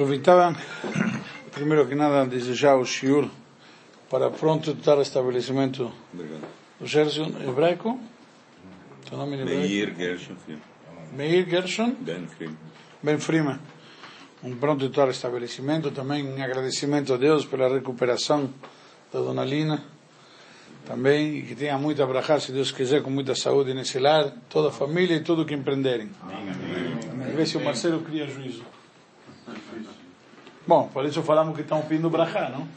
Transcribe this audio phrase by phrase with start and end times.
[0.00, 0.56] Aproveitava,
[1.52, 3.28] primeiro que nada, desejar o Shiur
[4.08, 5.92] para pronto o estabelecimento
[6.80, 8.00] do Gerson hebraico.
[9.06, 9.60] Teu nome é hebraico?
[9.60, 10.36] Meir Gershon.
[11.14, 11.94] Meir Gershon.
[12.00, 12.56] Ben Freeman.
[13.02, 13.60] Ben Freeman.
[14.42, 15.90] Um pronto total estabelecimento.
[15.90, 18.48] Também um agradecimento a Deus pela recuperação
[19.12, 19.84] da Dona Lina.
[20.86, 24.72] Também que tenha muita brachá, se Deus quiser, com muita saúde nesse lar, toda a
[24.72, 26.08] família e tudo que empreenderem.
[26.22, 27.36] Amém.
[27.36, 28.64] Ver se o Marcelo cria juízo.
[30.70, 32.68] Bom, por isso falamos que estão pedindo brachá, não?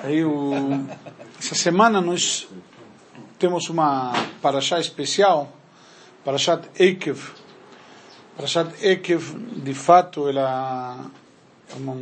[0.00, 0.52] Aí, o...
[1.40, 2.46] essa semana nós
[3.36, 5.52] temos uma paraxá especial,
[6.24, 7.18] Parashat Ekev.
[8.36, 11.10] Parashat Ekev, de fato, ela
[11.68, 11.96] é uma,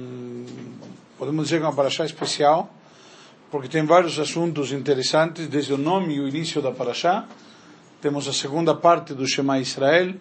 [1.17, 2.69] podemos dizer que é uma paraxá especial,
[3.51, 7.27] porque tem vários assuntos interessantes, desde o nome e o início da paraxá.
[8.03, 10.17] Temos a segunda parte do Shema Israel,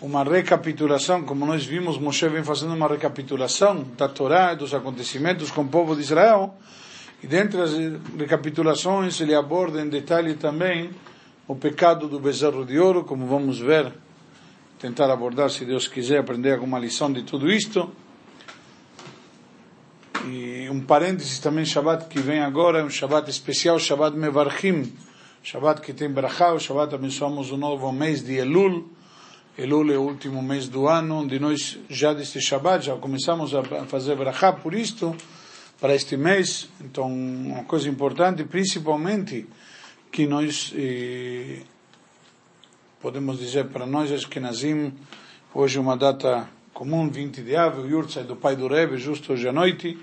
[0.00, 5.62] uma recapitulação, como nós vimos, Moshe vem fazendo uma recapitulação da Torá dos acontecimentos com
[5.62, 6.54] o povo de Israel.
[7.22, 7.72] E dentre as
[8.16, 10.90] recapitulações ele aborda em detalhe também
[11.48, 13.92] o pecado do bezerro de ouro, como vamos ver,
[14.78, 17.90] tentar abordar, se Deus quiser, aprender alguma lição de tudo isto.
[20.26, 24.92] E um parênteses também, Shabbat que vem agora, é um Shabbat especial, Shabbat Mevarchim,
[25.42, 28.97] Shabbat que tem Brachá, o Shabbat abençoamos o novo mês de Elul,
[29.58, 33.64] Elul é o último mês do ano, onde nós já deste Shabbat já começamos a
[33.86, 35.16] fazer brachá por isto,
[35.80, 36.68] para este mês.
[36.80, 39.48] Então, uma coisa importante, principalmente,
[40.12, 41.62] que nós eh,
[43.00, 44.92] podemos dizer para nós, acho que Nazim,
[45.52, 49.32] hoje é uma data comum, 20 de abril, o Yurtzai do pai do Rebbe, justo
[49.32, 49.98] hoje à noite,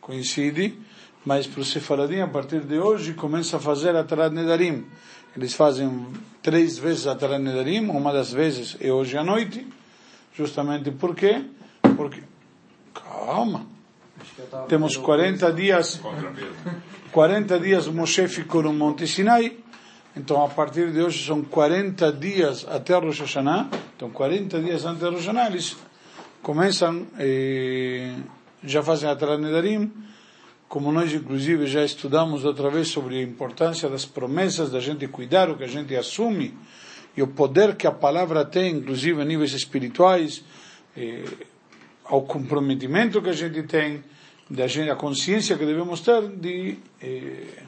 [0.00, 0.76] coincide,
[1.24, 4.86] mas para o Sefaradim, a partir de hoje, começa a fazer a Tarat Nedarim.
[5.36, 6.06] Eles fazem
[6.42, 9.66] três vezes a Tarat Nedarim, uma das vezes é hoje à noite,
[10.34, 11.44] justamente por quê?
[11.96, 12.22] Porque,
[12.94, 13.66] calma,
[14.68, 16.00] temos 40 dias,
[17.12, 19.56] 40 dias Moshe ficou no Monte Sinai,
[20.16, 25.00] então a partir de hoje são 40 dias até Rosh Hashanah, então 40 dias antes
[25.00, 25.76] de Rosh Hashanah eles
[26.42, 28.14] começam, eh,
[28.64, 29.92] já fazem a Tarat Nedarim,
[30.70, 35.50] como nós inclusive já estudamos outra vez sobre a importância das promessas, da gente cuidar
[35.50, 36.56] o que a gente assume
[37.16, 40.44] e o poder que a palavra tem, inclusive a níveis espirituais,
[40.96, 41.24] eh,
[42.04, 44.04] ao comprometimento que a gente tem,
[44.48, 47.64] da gente, a consciência que devemos ter de eh,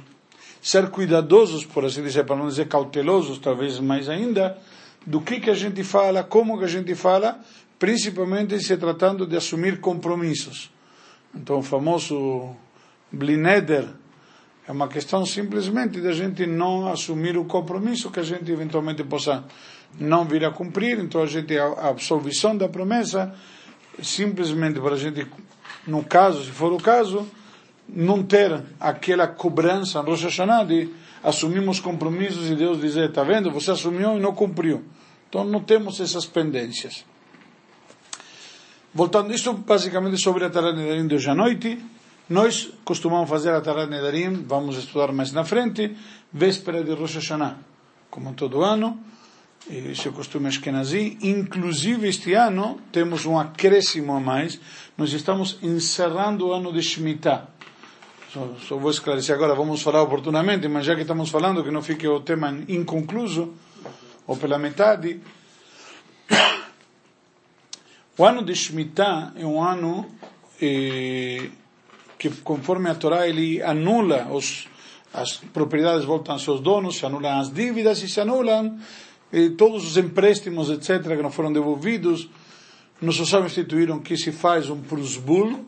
[0.61, 4.57] ser cuidadosos, por assim dizer, para não dizer cautelosos, talvez mais ainda,
[5.05, 7.41] do que que a gente fala, como que a gente fala,
[7.81, 10.71] principalmente se tratando de assumir compromissos.
[11.35, 12.55] Então, o famoso
[13.13, 13.89] Blineder
[14.67, 19.45] é uma questão simplesmente da gente não assumir o compromisso que a gente eventualmente possa
[19.99, 20.99] não vir a cumprir.
[20.99, 23.35] Então a gente a absolvição da promessa
[24.01, 25.27] simplesmente para a gente,
[25.87, 27.29] no caso, se for o caso,
[27.89, 30.89] não ter aquela cobrança no Rosh Hashanah de
[31.23, 34.83] assumimos compromissos e Deus dizer, está vendo, você assumiu e não cumpriu.
[35.29, 37.05] Então não temos essas pendências.
[38.95, 41.79] Voltando, isto basicamente sobre a Tarat de hoje à noite.
[42.29, 45.97] Nós costumamos fazer a Tarat Nedarim, vamos estudar mais na frente,
[46.33, 47.59] véspera de Rosh Hashanah,
[48.11, 48.99] como todo ano,
[49.71, 51.19] esse é o costume Ashkenazi.
[51.23, 54.61] Inclusive este ano temos um acréscimo a mais,
[54.99, 57.49] nós estamos encerrando o ano de Shemitah.
[58.33, 61.83] Só, só vou esclarecer agora, vamos falar oportunamente, mas já que estamos falando, que não
[61.83, 63.53] fique o tema inconcluso,
[64.27, 65.21] ou pela metade.
[68.15, 70.07] O ano de Shemitah é um ano
[70.61, 71.49] eh,
[72.23, 74.69] que conforme a Torá ele anula os,
[75.13, 78.79] as propriedades voltam aos seus donos, se anulam as dívidas e se anulam
[79.33, 82.31] eh, todos os empréstimos, etc., que não foram devolvidos.
[83.01, 85.65] Nossos sábios instituíram que se faz um prusbul,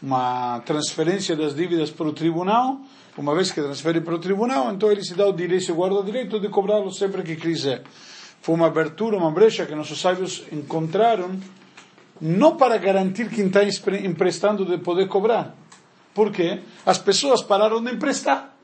[0.00, 2.80] uma transferência das dívidas para o tribunal,
[3.18, 5.96] uma vez que transfere para o tribunal, então ele se dá o direito, se guarda
[5.96, 7.82] o direito de cobrá-lo sempre que quiser.
[8.40, 11.40] Foi uma abertura, uma brecha que nossos sábios encontraram,
[12.20, 15.56] não para garantir quem está emprestando de poder cobrar,
[16.14, 18.54] porque as pessoas pararam de emprestar.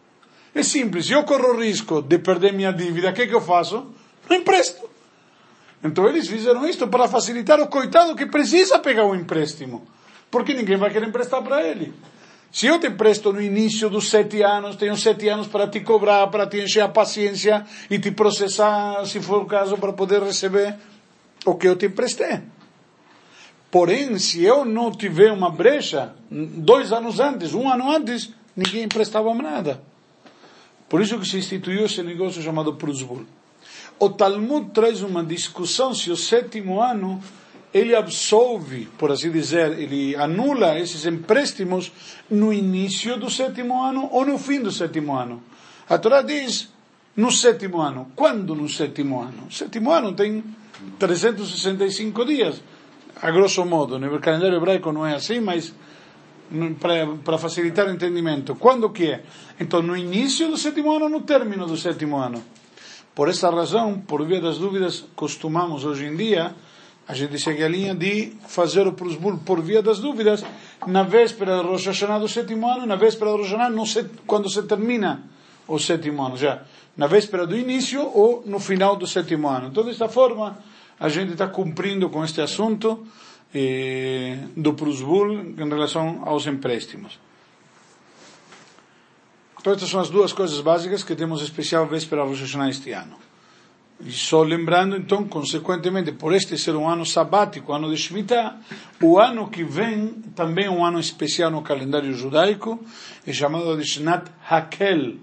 [0.55, 3.87] É simples, eu corro o risco de perder minha dívida, o que, que eu faço?
[4.29, 4.89] Não empresto.
[5.83, 9.87] Então eles fizeram isto para facilitar o coitado que precisa pegar o empréstimo,
[10.31, 11.95] porque ninguém vai querer emprestar para ele.
[12.51, 16.27] Se eu te empresto no início dos sete anos, tenho sete anos para te cobrar,
[16.29, 20.75] para te encher a paciência e te processar, se for o caso, para poder receber
[21.45, 22.41] o que eu te emprestei.
[23.71, 29.33] Porém, se eu não tiver uma brecha, dois anos antes, um ano antes, ninguém emprestava
[29.35, 29.83] nada.
[30.89, 33.27] Por isso que se instituiu esse negócio chamado Prusbul.
[33.99, 37.21] O Talmud traz uma discussão se o sétimo ano
[37.75, 41.93] ele absolve, por assim dizer, ele anula esses empréstimos
[42.31, 45.43] no início do sétimo ano ou no fim do sétimo ano.
[45.89, 46.71] A Torá diz
[47.17, 48.11] no sétimo ano.
[48.17, 49.49] Quando no sétimo ano?
[49.49, 50.43] O sétimo ano tem
[50.99, 52.63] 365 dias,
[53.21, 53.99] a grosso modo.
[53.99, 55.75] No calendário hebraico não é assim, mas
[57.25, 58.55] para facilitar o entendimento.
[58.57, 59.23] Quando que é?
[59.61, 62.43] Então, no início do sétimo ano, no término do sétimo ano.
[63.15, 66.55] Por essa razão, por via das dúvidas, costumamos hoje em dia
[67.09, 70.45] a gente segue a linha de fazer o prosbul por via das dúvidas
[70.87, 74.63] na véspera do Rosh Hashanah do sétimo ano, na véspera do Rosh Hashanah, quando se
[74.65, 75.23] termina
[75.67, 79.69] o sétimo ano, já na véspera do início ou no final do sétimo ano.
[79.69, 80.59] Então, desta forma,
[80.99, 83.07] a gente está cumprindo com este assunto
[83.55, 87.19] eh, do prosbul em relação aos empréstimos.
[89.61, 93.17] Então, estas são as duas coisas básicas que temos especial véspera Rosh Hashanah este ano.
[94.01, 98.57] E só lembrando, então, consequentemente, por este ser um ano sabático, ano de Shemitah,
[99.03, 102.79] o ano que vem também é um ano especial no calendário judaico,
[103.27, 105.17] é chamado de Shnat Hakel,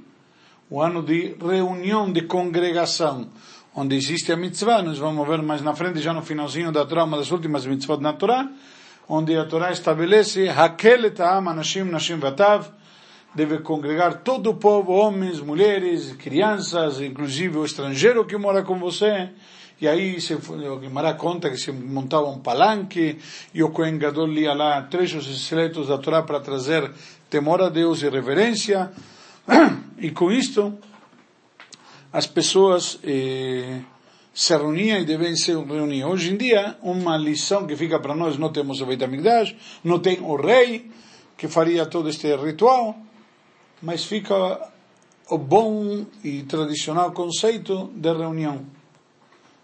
[0.70, 3.30] o ano de reunião, de congregação,
[3.76, 7.04] onde existe a mitzvah, nós vamos ver mais na frente, já no finalzinho da Torá,
[7.04, 8.50] uma das últimas mitzvot na Torá,
[9.08, 12.72] onde a Torá estabelece Hakel et ha'am anashim nashim vatav,
[13.36, 19.30] deve congregar todo o povo, homens, mulheres, crianças, inclusive o estrangeiro que mora com você.
[19.82, 20.40] E aí se, o
[21.18, 23.20] conta que se montava um palanque
[23.54, 26.90] e o Kohen Gadol lia lá trechos seletos da Torá para trazer
[27.30, 28.92] temor a Deus e reverência.
[29.98, 30.78] E com isto,
[32.16, 33.82] as pessoas eh,
[34.34, 36.06] se reuniam e devem se reunir.
[36.06, 39.54] Hoje em dia, uma lição que fica para nós, não temos o Beit HaMikdash,
[39.84, 40.90] não tem o rei
[41.36, 42.96] que faria todo este ritual,
[43.82, 44.72] mas fica
[45.30, 48.66] o bom e tradicional conceito de reunião.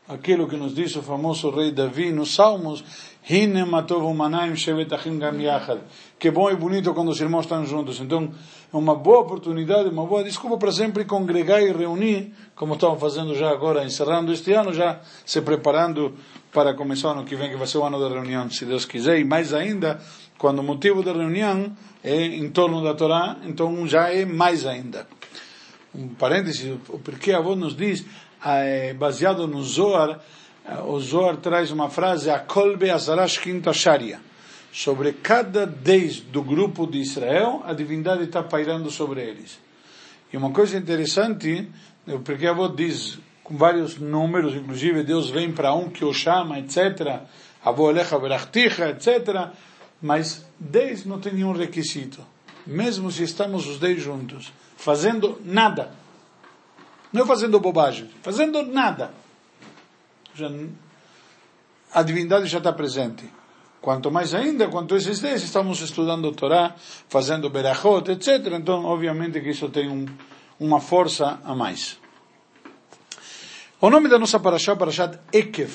[0.09, 2.83] Aquilo que nos diz o famoso rei Davi nos Salmos,
[3.29, 5.79] Hine matov manaim shevetachim gam yachad.
[6.21, 7.99] Que bom e bonito quando os irmãos estão juntos.
[7.99, 8.31] Então,
[8.71, 13.33] é uma boa oportunidade, uma boa desculpa para sempre congregar e reunir, como estamos fazendo
[13.33, 16.13] já agora, encerrando este ano, já se preparando
[16.53, 18.85] para começar o ano que vem, que vai ser o ano da reunião, se Deus
[18.85, 19.99] quiser, e mais ainda,
[20.37, 25.07] quando o motivo da reunião é em torno da Torá, então já é mais ainda.
[25.95, 28.05] Um parêntese, o porquê avô nos diz,
[28.45, 30.19] é, baseado no Zohar,
[30.85, 34.19] o Zohar traz uma frase, a kolbe azarash quinta sharia.
[34.71, 39.59] Sobre cada dez do grupo de Israel, a divindade está pairando sobre eles.
[40.31, 41.69] E uma coisa interessante,
[42.23, 47.21] porque avô diz, com vários números, inclusive Deus vem para um que o chama, etc.
[47.63, 49.51] Avô alecha berachticha, etc
[50.01, 52.25] mas dez não tem nenhum requisito.
[52.65, 55.91] Mesmo se estamos os dez juntos, fazendo nada.
[57.13, 59.13] Não fazendo bobagem, fazendo nada.
[60.33, 60.49] Já,
[61.93, 63.25] a divindade já está presente.
[63.81, 66.75] Quanto mais ainda, quanto esses dez estamos estudando Torá,
[67.09, 68.53] fazendo berachot, etc.
[68.53, 70.05] Então, obviamente que isso tem um,
[70.59, 71.99] uma força a mais.
[73.81, 75.71] O nome da nossa parashá, parashat Ekev.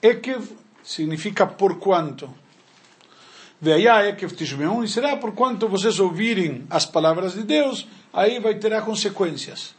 [0.00, 0.48] Ekev
[0.82, 2.32] significa por quanto.
[3.60, 8.54] Veia Ekev Tishmeun, e será por quanto vocês ouvirem as palavras de Deus, aí vai
[8.54, 9.74] ter consequências.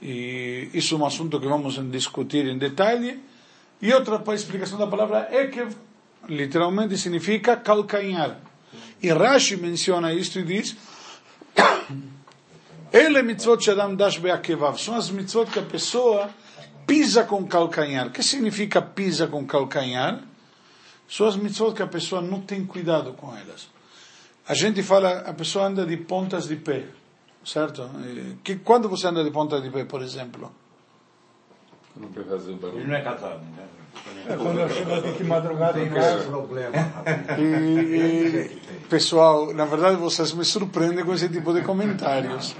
[0.00, 3.20] E isso é um assunto que vamos discutir em detalhe.
[3.82, 5.74] E outra explicação da palavra Ekev,
[6.28, 8.38] literalmente significa calcanhar.
[9.02, 10.76] E Rashi menciona isto e diz:
[12.92, 14.78] Ele mitzvot shadam dash beakevav.
[14.78, 16.30] São as mitzvot que a pessoa
[16.86, 18.08] pisa com calcanhar.
[18.08, 20.22] O que significa pisa com calcanhar?
[21.08, 23.68] São as mitzvot que a pessoa não tem cuidado com elas.
[24.48, 26.86] A gente fala, a pessoa anda de pontas de pé,
[27.44, 27.90] certo?
[28.44, 30.52] Que, quando você anda de pontas de pé, por exemplo?
[31.96, 32.80] Não fazer barulho.
[32.80, 33.66] Ele não é casado, né?
[34.28, 36.24] É quando eu chego aqui de madrugada em casa.
[36.24, 36.72] problema.
[37.38, 42.56] E, e, pessoal, na verdade vocês me surpreendem com esse tipo de comentários.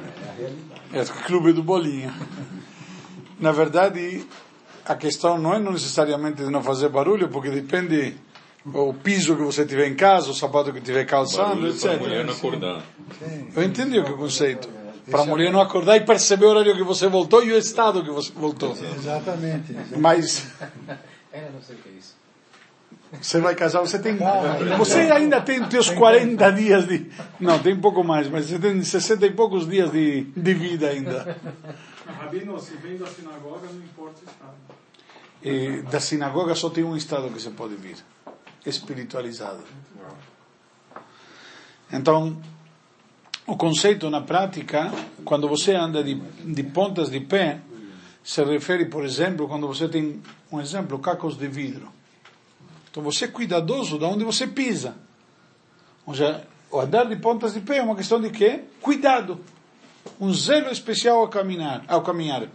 [0.93, 2.15] É o clube do Bolinha.
[3.41, 4.25] Na verdade,
[4.85, 8.15] a questão não é necessariamente de não fazer barulho, porque depende
[8.65, 11.83] o piso que você tiver em casa, o sapato que tiver calçando, etc.
[11.83, 12.83] Para a mulher não acordar.
[13.55, 14.69] Eu entendi o conceito.
[15.11, 18.03] Para a mulher não acordar e perceber o horário que você voltou e o estado
[18.03, 18.73] que você voltou.
[18.73, 19.77] Exatamente.
[19.97, 20.47] Mas.
[21.37, 22.17] É, não sei o que é isso.
[23.21, 24.17] Você vai casar, você tem.
[24.79, 27.11] Você ainda tem os 40 dias de.
[27.39, 30.89] Não, tem um pouco mais, mas você tem 60 e poucos dias de, de vida
[30.89, 31.37] ainda.
[32.07, 34.55] Rabino, se vem da sinagoga, não importa o estado.
[35.43, 37.97] E da sinagoga só tem um estado que você pode vir
[38.65, 39.63] espiritualizado.
[41.93, 42.41] Então,
[43.47, 44.91] o conceito na prática,
[45.25, 47.61] quando você anda de, de pontas de pé,
[48.27, 51.89] se refere, por exemplo, quando você tem, um exemplo, cacos de vidro.
[52.91, 54.97] Então você é cuidadoso de onde você pisa.
[56.05, 58.65] Ou seja, o andar de pontas de pé é uma questão de quê?
[58.81, 59.41] Cuidado.
[60.21, 61.85] Um zelo especial ao caminhar.
[61.87, 62.49] Ao caminhar.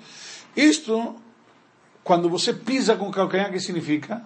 [0.58, 1.16] Isto,
[2.04, 4.22] quando você pisa com calcanhar, o que significa?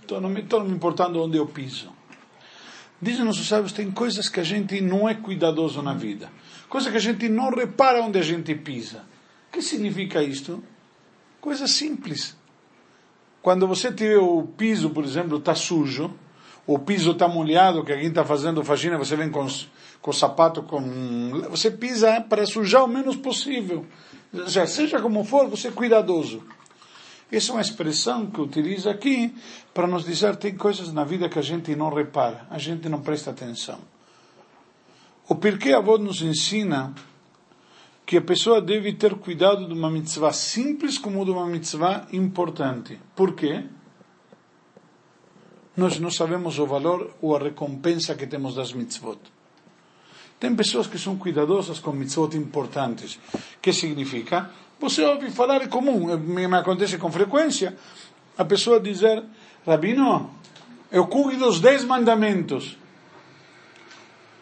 [0.00, 1.92] Estou não me, estou me importando onde eu piso.
[3.00, 6.28] Dizem nossos sábios, tem coisas que a gente não é cuidadoso na vida.
[6.68, 9.08] Coisas que a gente não repara onde a gente pisa.
[9.50, 10.62] O que significa isto?
[11.40, 12.36] Coisa simples.
[13.42, 16.14] Quando você tiver o piso, por exemplo, está sujo,
[16.64, 19.44] o piso está molhado, que alguém está fazendo faxina, você vem com,
[20.00, 21.42] com o sapato, com...
[21.50, 23.84] você pisa para sujar o menos possível.
[24.32, 26.44] Seja, seja como for, você é cuidadoso.
[27.32, 29.34] Essa é uma expressão que utiliza aqui
[29.74, 33.00] para nos dizer tem coisas na vida que a gente não repara, a gente não
[33.00, 33.80] presta atenção.
[35.28, 36.94] O porquê avô nos ensina
[38.10, 42.98] que a pessoa deve ter cuidado de uma mitzvah simples como de uma mitzvah importante.
[43.14, 43.62] Por quê?
[45.76, 49.20] Nós não sabemos o valor ou a recompensa que temos das mitzvot.
[50.40, 53.16] Tem pessoas que são cuidadosas com mitzvot importantes.
[53.62, 54.50] Que significa?
[54.80, 57.76] Você ouve falar, é comum, me, me acontece com frequência,
[58.36, 59.22] a pessoa dizer,
[59.64, 60.34] Rabino,
[60.90, 62.76] eu cuido dos dez mandamentos.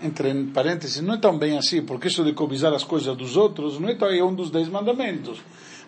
[0.01, 3.81] Entre parênteses, não é tão bem assim, porque isso de cobiçar as coisas dos outros
[3.81, 5.41] não é, tão, é um dos dez mandamentos.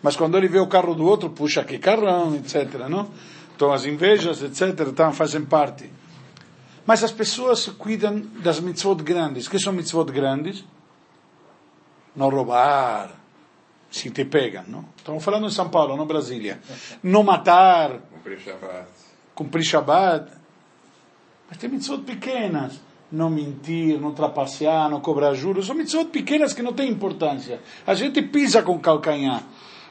[0.02, 2.88] Mas quando ele vê o carro do outro, puxa que carrão, etc.
[2.88, 3.08] Não?
[3.54, 5.90] Então as invejas, etc., então, fazem parte.
[6.86, 9.46] Mas as pessoas cuidam das mitzvot grandes.
[9.46, 10.64] que são mitzvot grandes?
[12.16, 13.14] Não roubar,
[13.90, 14.84] se te pegam, não?
[14.96, 16.60] Estamos falando em São Paulo, não Brasília.
[17.02, 17.98] Não matar.
[18.12, 18.88] Cumprir Shabbat.
[19.34, 20.32] Cumprir Shabbat.
[21.48, 22.80] Mas tem mitzvot pequenas.
[23.10, 25.66] Não mentir, não trapacear, não cobrar juros.
[25.66, 27.60] São mitzvot pequenas que não têm importância.
[27.86, 29.42] A gente pisa com calcanhar,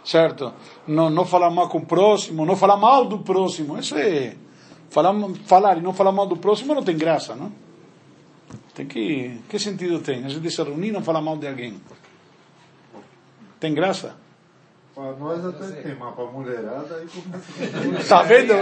[0.05, 0.53] certo?
[0.87, 3.77] Não, não falar mal com o próximo, não falar mal do próximo.
[3.77, 4.35] Isso é...
[4.89, 5.13] Falar,
[5.45, 7.51] falar e não falar mal do próximo não tem graça, não?
[8.73, 9.39] Tem que...
[9.49, 10.23] Que sentido tem?
[10.23, 11.79] A gente se reunir e não falar mal de alguém.
[13.59, 14.15] Tem graça?
[14.95, 17.99] Para nós até tem, mas para a mulherada aí começa.
[18.01, 18.53] Está vendo?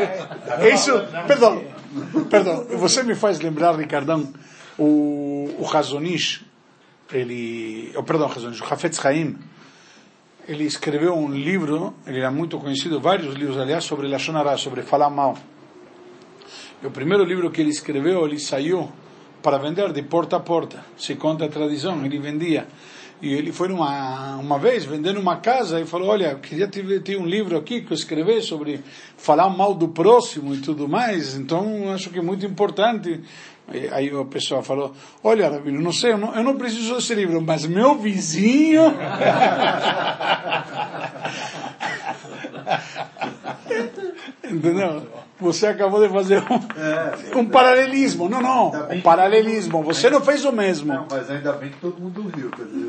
[0.74, 0.92] Isso,
[1.28, 1.64] perdão,
[2.30, 4.32] perdão, você me faz lembrar, Ricardão,
[4.78, 6.46] o, o Razonish,
[7.12, 9.38] ele, oh, perdão, Razonish, o Hafetz Haim,
[10.48, 15.10] ele escreveu um livro, ele era muito conhecido, vários livros, aliás, sobre Lashon sobre falar
[15.10, 15.38] mal.
[16.82, 18.92] E o primeiro livro que ele escreveu, ele saiu
[19.42, 22.68] para vender de porta a porta, se conta a tradição, ele vendia.
[23.22, 27.02] E ele foi uma, uma vez vendendo uma casa e falou: Olha, eu queria ter,
[27.02, 28.80] ter um livro aqui que eu escrever sobre
[29.18, 33.22] falar mal do próximo e tudo mais, então acho que é muito importante.
[33.74, 34.94] E aí a pessoa falou:
[35.24, 38.84] Olha, Rabino, não sei, eu não, eu não preciso desse livro, mas meu vizinho.
[44.50, 45.06] Entendeu?
[45.40, 48.28] Você acabou de fazer um, é, um paralelismo.
[48.28, 49.84] Não, não, um paralelismo.
[49.84, 50.92] Você não fez o mesmo.
[50.92, 52.50] Não, mas ainda bem que todo mundo riu.
[52.50, 52.87] Quer dizer,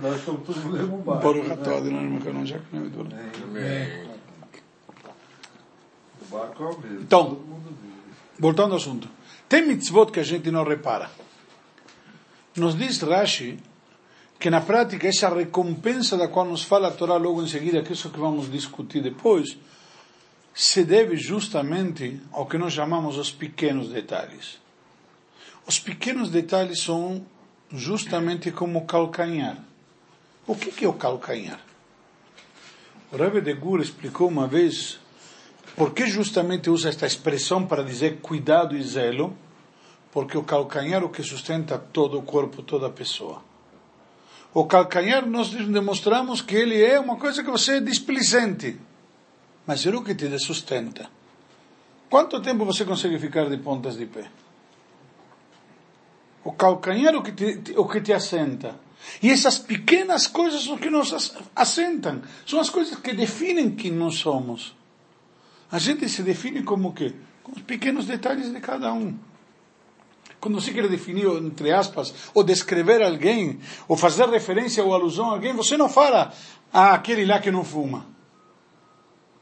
[0.00, 1.22] nós estamos todos no mesmo barco.
[1.22, 2.66] Baruch atah Adonai Jacob
[6.20, 7.00] O barco é o mesmo.
[7.00, 7.40] Então,
[8.38, 9.08] voltando ao assunto.
[9.48, 11.10] Tem mitzvot que a gente não repara.
[12.56, 13.58] Nos diz Rashi
[14.38, 17.90] que na prática essa recompensa da qual nos fala a Torá logo em seguida, que
[17.90, 19.56] é isso que vamos discutir depois,
[20.54, 24.58] se deve justamente ao que nós chamamos os pequenos detalhes.
[25.66, 27.24] Os pequenos detalhes são
[27.70, 29.58] justamente como calcanhar.
[30.46, 31.60] O que é o calcanhar?
[33.12, 34.98] O Rebbe de Gur explicou uma vez
[35.76, 39.36] por que justamente usa esta expressão para dizer cuidado e zelo,
[40.12, 43.42] porque o calcanhar é o que sustenta todo o corpo, toda a pessoa.
[44.54, 48.78] O calcanhar nós demonstramos que ele é uma coisa que você é displicente
[49.66, 51.10] mas é o que te sustenta.
[52.08, 54.30] Quanto tempo você consegue ficar de pontas de pé?
[56.44, 58.76] O calcanhar é o que te, o que te assenta.
[59.22, 62.22] E essas pequenas coisas são que nos assentam.
[62.46, 64.74] São as coisas que definem quem nós somos.
[65.70, 67.14] A gente se define como o quê?
[67.42, 69.16] Com os pequenos detalhes de cada um.
[70.40, 73.58] Quando você quer definir, entre aspas, ou descrever alguém,
[73.88, 76.32] ou fazer referência ou alusão a alguém, você não fala,
[76.72, 78.06] ah, aquele lá que não fuma.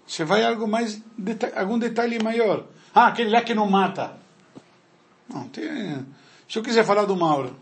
[0.06, 1.02] Você vai algo mais,
[1.56, 2.66] algum detalhe maior.
[2.94, 4.16] Ah, aquele lá que não mata.
[5.28, 6.06] Não, tem...
[6.48, 7.56] Se eu quiser falar do Mauro,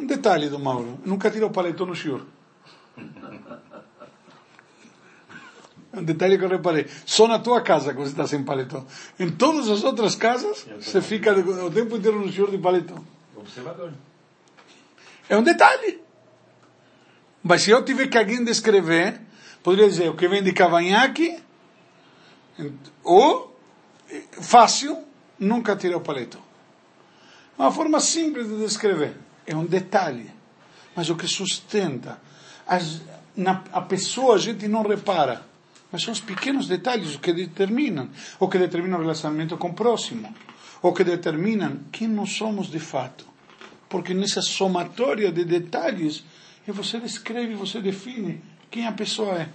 [0.00, 2.26] um detalhe do Mauro, nunca tira o paletó no senhor.
[5.92, 6.86] Um detalhe que eu reparei.
[7.04, 8.84] Só na tua casa que você está sem paletó.
[9.18, 12.94] Em todas as outras casas, você fica o tempo inteiro no senhor de paletó.
[13.36, 13.92] Observador.
[15.28, 16.00] É um detalhe.
[17.42, 19.20] Mas se eu tiver que alguém descrever,
[19.62, 21.38] Poderia dizer o que vem de cavanhaque,
[23.04, 23.54] ou
[24.40, 25.04] fácil,
[25.38, 26.38] nunca tira o paletó.
[27.58, 29.14] Uma forma simples de descrever.
[29.50, 30.30] É um detalhe.
[30.94, 32.22] Mas o que sustenta.
[32.64, 33.02] As,
[33.36, 35.44] na, a pessoa a gente não repara.
[35.90, 38.08] Mas são os pequenos detalhes que determinam.
[38.38, 40.32] O que determinam o relacionamento com o próximo.
[40.80, 43.26] O que determinam quem nós somos de fato.
[43.88, 46.22] Porque nessa somatória de detalhes,
[46.68, 48.40] você descreve, você define
[48.70, 49.48] quem a pessoa é.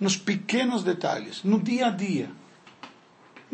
[0.00, 2.28] Nos pequenos detalhes, no dia a dia.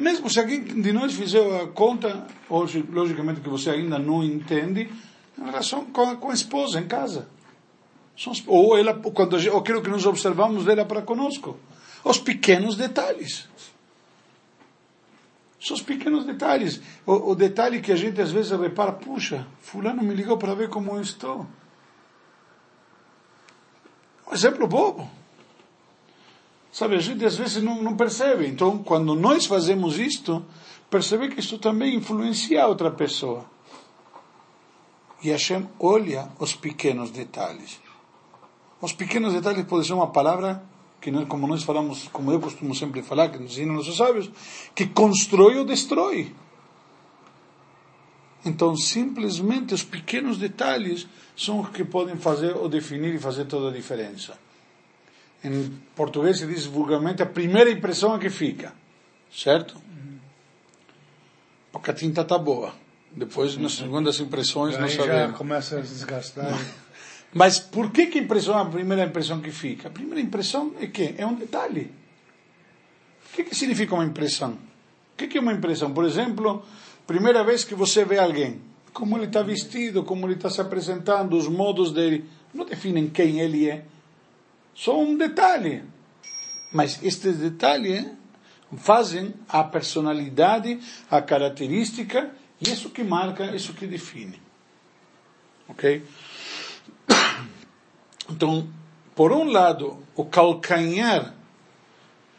[0.01, 4.91] Mesmo se alguém de nós fizer a conta, hoje, logicamente que você ainda não entende,
[5.39, 7.29] em relação com a, com a esposa em casa.
[8.47, 11.59] Ou ela, quando, aquilo que nós observamos dela para conosco.
[12.03, 13.47] Os pequenos detalhes.
[15.61, 16.81] São os pequenos detalhes.
[17.05, 20.71] O, o, detalhe que a gente às vezes repara, puxa, fulano me ligou para ver
[20.71, 21.47] como eu estou.
[24.27, 25.20] Um exemplo bobo.
[26.73, 28.47] Sabe, a gente às vezes não, não percebe.
[28.47, 30.45] Então, quando nós fazemos isto,
[30.89, 33.45] percebe que isto também influencia a outra pessoa.
[35.23, 37.81] E Hashem olha os pequenos detalhes.
[38.81, 40.63] Os pequenos detalhes pode ser uma palavra
[41.01, 44.31] que, como nós falamos, como eu costumo sempre falar, que nos ensinam nossos sábios,
[44.75, 46.35] que constrói ou destrói.
[48.45, 53.69] Então, simplesmente os pequenos detalhes são os que podem fazer ou definir e fazer toda
[53.69, 54.39] a diferença.
[55.43, 58.73] Em português se diz vulgarmente a primeira impressão é que fica,
[59.33, 59.77] certo?
[61.73, 62.75] Porque a tinta está boa.
[63.13, 65.33] Depois, nas segundas impressões, não sabemos.
[65.33, 66.59] já começa a desgastar.
[67.33, 69.89] Mas por que, que a impressão é a primeira impressão que fica?
[69.89, 71.93] A primeira impressão é que é um detalhe.
[73.33, 74.53] O que, que significa uma impressão?
[75.13, 75.93] O que, que é uma impressão?
[75.93, 76.65] Por exemplo,
[77.07, 78.61] primeira vez que você vê alguém,
[78.93, 83.41] como ele está vestido, como ele está se apresentando, os modos dele, não definem quem
[83.41, 83.85] ele é.
[84.75, 85.85] Só um detalhe.
[86.73, 88.07] Mas estes detalhes
[88.77, 90.81] fazem a personalidade,
[91.11, 92.31] a característica,
[92.61, 94.41] e isso que marca, isso que define.
[95.69, 96.05] Ok?
[98.33, 98.69] Então,
[99.13, 101.35] por um lado, o calcanhar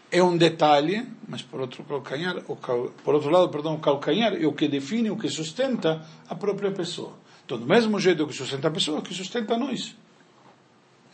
[0.10, 4.34] é um detalhe, mas por outro calcanhar, o cal, por outro lado, perdão, o calcanhar
[4.34, 7.14] é o que define, o que sustenta a própria pessoa.
[7.46, 9.96] Então, do mesmo jeito que sustenta a pessoa, que sustenta nós.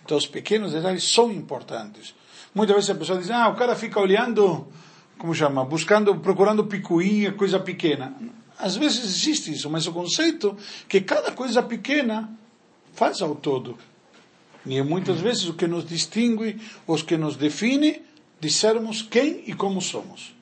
[0.07, 2.15] Então, os pequenos detalhes são importantes.
[2.55, 4.65] Muitas vezes a pessoa diz, ah, o cara fica olhando,
[5.17, 8.15] como chama, buscando, procurando picuinha, coisa pequena.
[8.57, 10.55] Às vezes existe isso, mas o conceito
[10.87, 12.29] que cada coisa pequena
[12.93, 13.77] faz ao todo.
[14.65, 18.01] E é muitas vezes o que nos distingue, os que nos define,
[18.39, 20.33] de sermos quem e como somos.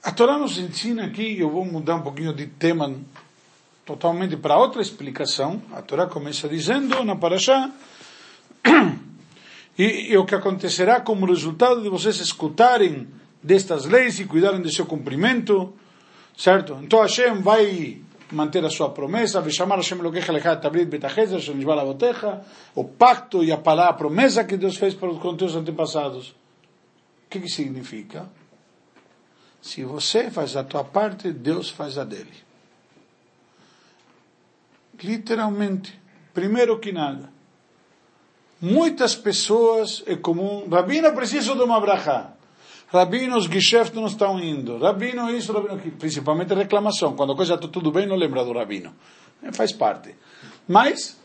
[0.00, 2.94] A Torá nos ensina aqui, eu vou mudar um pouquinho de tema
[3.84, 5.62] totalmente para outra explicação.
[5.72, 7.70] A Torá começa dizendo na Parashá,
[9.78, 13.08] e, e o que acontecerá como resultado de vocês escutarem
[13.42, 15.72] destas leis e cuidarem de seu cumprimento,
[16.36, 16.78] certo?
[16.82, 19.98] Então Hashem vai manter a sua promessa, chamar Hashem
[21.80, 22.40] Avotecha,
[22.74, 26.30] o pacto e a palavra, a promessa que Deus fez para os, teus antepassados.
[26.30, 26.34] O
[27.28, 28.28] que, que significa?
[29.60, 32.51] Se você faz a tua parte, Deus faz a dele.
[35.02, 36.00] Literalmente.
[36.32, 37.30] Primeiro que nada.
[38.60, 42.32] Muitas pessoas é comum, Rabino, preciso de uma brachá.
[42.92, 44.78] Rabinos, Geschäft não estão indo.
[44.78, 45.96] Rabino isso, Rabino aquilo.
[45.96, 47.16] Principalmente reclamação.
[47.16, 48.94] Quando a coisa está tudo bem, não lembra do Rabino.
[49.42, 50.14] É, faz parte.
[50.68, 51.18] Mas,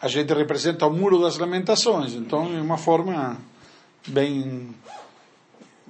[0.00, 2.14] a gente representa o muro das lamentações.
[2.14, 3.36] Então, é uma forma
[4.08, 4.74] bem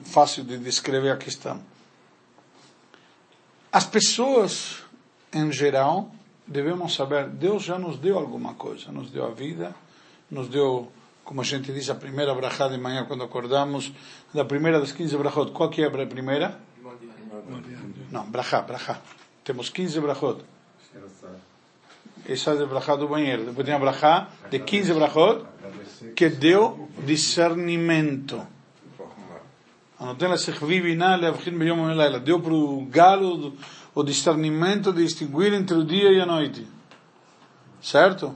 [0.03, 1.63] fácil de descrever a questão.
[3.73, 4.83] As pessoas,
[5.33, 6.13] em geral,
[6.47, 8.93] devemos saber, Deus já nos deu alguma coisa.
[8.93, 9.75] Nos deu a vida,
[10.31, 10.91] nos deu
[11.25, 13.91] como a gente diz, a primeira brachá de manhã quando acordamos,
[14.33, 15.53] da primeira das 15 brachot.
[15.53, 16.61] Qual que é a primeira?
[18.11, 19.01] Não, brachá, brachá.
[19.43, 20.45] Temos 15 brachot.
[22.29, 23.45] Essa é a brachá do banheiro.
[23.47, 25.47] Depois tem a brachá de 15 brachot,
[26.15, 28.47] que deu discernimento.
[29.99, 31.87] Anotei la sechvi biná leavchin beyom
[32.25, 33.55] Deu para o galo
[33.95, 36.67] o discernimento de distinguir entre o dia e a noite.
[37.81, 38.35] Certo?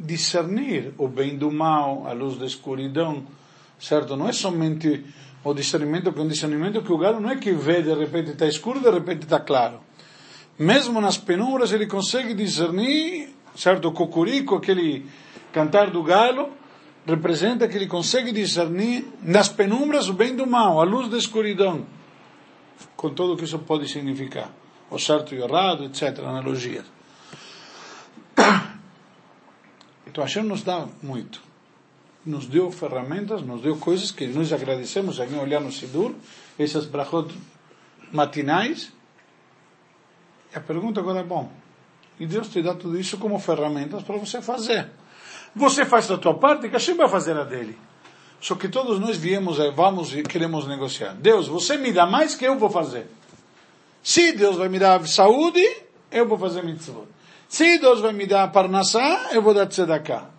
[0.00, 3.22] discernir o bem do mal, a luz da escuridão,
[3.78, 4.16] certo?
[4.16, 5.04] Não é somente
[5.44, 8.30] o discernimento, que é um discernimento que o galo não é que vê, de repente
[8.30, 9.80] está escuro, de repente está claro.
[10.58, 13.88] Mesmo nas penumbras ele consegue discernir, certo?
[13.88, 15.06] O cocurico, aquele
[15.52, 16.50] cantar do galo,
[17.06, 21.84] representa que ele consegue discernir nas penumbras o bem do mal, a luz da escuridão,
[22.96, 24.50] com tudo o que isso pode significar,
[24.90, 26.86] o certo e o errado, etc., analogias.
[30.06, 31.40] Então Hashem nos dá muito.
[32.26, 36.14] nos deu ferramentas, nos deu coisas que nós agradecemos, alguém olhar no Sidur,
[36.58, 37.32] essas brachot
[38.12, 38.92] matinais.
[40.52, 41.50] E a pergunta agora é, bom,
[42.18, 44.90] e Deus te dá tudo isso como ferramentas para você fazer.
[45.54, 47.78] Você faz a tua parte, que Hashem vai fazer a dele.
[48.40, 51.14] Só que todos nós viemos, eh, vamos e queremos negociar.
[51.14, 53.06] Deus, você me dá mais que eu vou fazer.
[54.02, 55.62] Se Deus vai me dar saúde,
[56.10, 57.06] eu vou fazer mitzvot.
[57.48, 60.30] Se Deus vai me dar parnassá, eu vou dar tzedakah.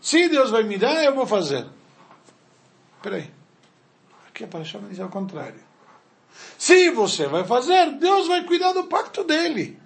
[0.00, 1.66] Se Deus vai me dar, eu vou fazer.
[3.02, 3.30] Peraí.
[4.28, 5.60] Aqui a Parashá vai dizer ao contrário.
[6.56, 9.78] Se você vai fazer, Deus vai cuidar do pacto dele.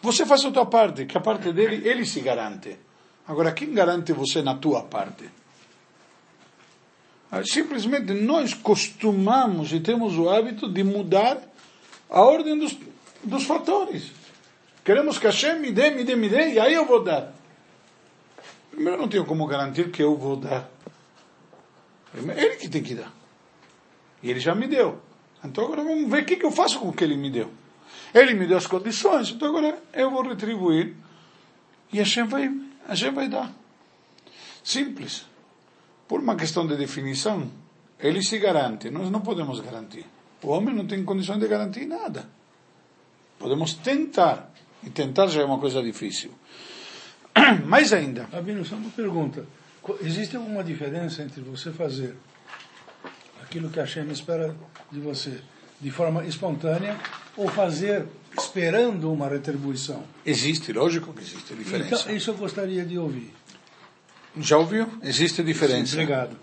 [0.00, 2.78] Você faz a tua parte, que a parte dele, ele se garante.
[3.26, 5.28] Agora, quem garante você na tua parte?
[7.34, 11.42] Ah, simplesmente nós costumamos e temos o hábito de mudar
[12.08, 12.78] a ordem dos,
[13.24, 14.12] dos fatores.
[14.84, 17.34] Queremos que Hashem me dê, me dê, me dê, e aí eu vou dar.
[18.70, 20.70] Primeiro, eu não tenho como garantir que eu vou dar.
[22.14, 23.12] Ele que tem que dar.
[24.22, 25.02] E ele já me deu.
[25.44, 27.50] Então agora vamos ver o que, que eu faço com o que ele me deu.
[28.14, 30.94] Ele me deu as condições, então agora eu vou retribuir.
[31.92, 32.46] E a Hashem vai,
[32.86, 33.52] a Hashem vai dar.
[34.62, 35.33] Simples.
[36.06, 37.50] Por uma questão de definição,
[37.98, 40.04] ele se garante, nós não podemos garantir.
[40.42, 42.28] O homem não tem condições de garantir nada.
[43.38, 46.30] Podemos tentar, e tentar já é uma coisa difícil.
[47.66, 48.28] Mais ainda.
[48.32, 49.46] Abino, só uma pergunta.
[50.00, 52.14] Existe alguma diferença entre você fazer
[53.42, 54.54] aquilo que a Hashem espera
[54.90, 55.40] de você
[55.80, 56.98] de forma espontânea
[57.36, 58.06] ou fazer
[58.38, 60.02] esperando uma retribuição?
[60.24, 62.02] Existe, lógico que existe diferença.
[62.02, 63.32] Então, isso eu gostaria de ouvir.
[64.38, 64.88] Já ouviu?
[65.02, 65.92] Existe diferença.
[65.92, 66.36] Sim, obrigado.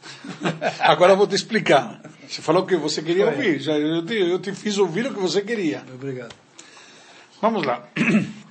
[0.80, 2.00] Agora eu vou te explicar.
[2.26, 3.58] Você falou que você queria ouvir.
[3.58, 5.84] Já, eu, te, eu te fiz ouvir o que você queria.
[5.94, 6.34] Obrigado.
[7.40, 7.88] Vamos lá.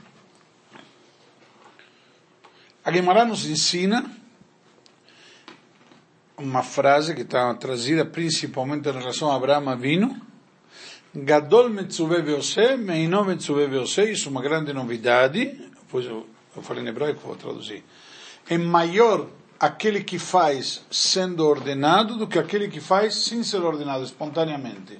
[2.83, 4.09] A Gemara nos ensina
[6.37, 10.21] uma frase que está trazida principalmente em relação a Abraão Avino.
[11.13, 14.11] Gadol metzuve veose, meino metzuve veose.
[14.11, 15.45] Isso é uma grande novidade.
[15.81, 17.83] Depois eu, eu falei em hebraico, vou traduzir.
[18.49, 19.27] É maior
[19.59, 24.99] aquele que faz sendo ordenado do que aquele que faz sem ser ordenado, espontaneamente.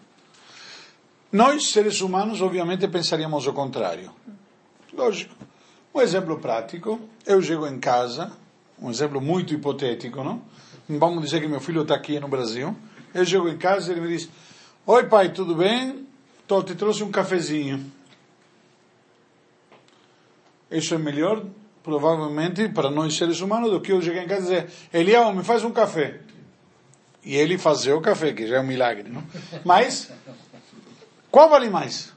[1.31, 4.11] Nós, seres humanos, obviamente pensaríamos o contrário.
[4.93, 5.35] Lógico.
[5.93, 8.31] Um exemplo prático, eu chego em casa,
[8.79, 10.41] um exemplo muito hipotético, não?
[10.87, 12.75] Vamos dizer que meu filho está aqui no Brasil.
[13.13, 14.29] Eu chego em casa e ele me diz:
[14.85, 16.07] Oi pai, tudo bem?
[16.47, 17.91] Tô, te trouxe um cafezinho.
[20.71, 21.43] Isso é melhor,
[21.87, 25.41] provavelmente, para nós seres humanos, do que eu chegar em casa e dizer: Eliel, me
[25.41, 26.19] faz um café.
[27.23, 29.23] E ele fazer o café, que já é um milagre, não?
[29.63, 30.11] Mas,
[31.31, 32.13] qual vale mais?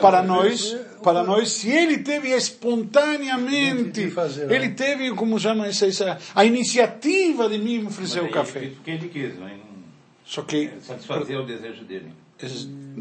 [0.00, 4.12] para nós, para nós, se ele teve espontaneamente,
[4.50, 8.70] ele teve, como chama essa, essa a iniciativa de me oferecer o café.
[8.74, 9.48] Porque ele quis, não
[10.24, 12.12] Só que satisfazer o desejo dele.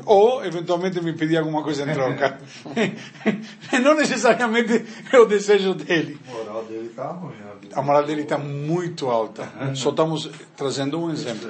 [0.06, 2.40] Ou eventualmente me pedir alguma coisa em troca.
[3.84, 6.20] Não necessariamente é o desejo dele.
[6.28, 7.36] A moral dele está ruim.
[7.74, 9.50] A moral dele está muito alta.
[9.76, 11.50] Só estamos trazendo um exemplo.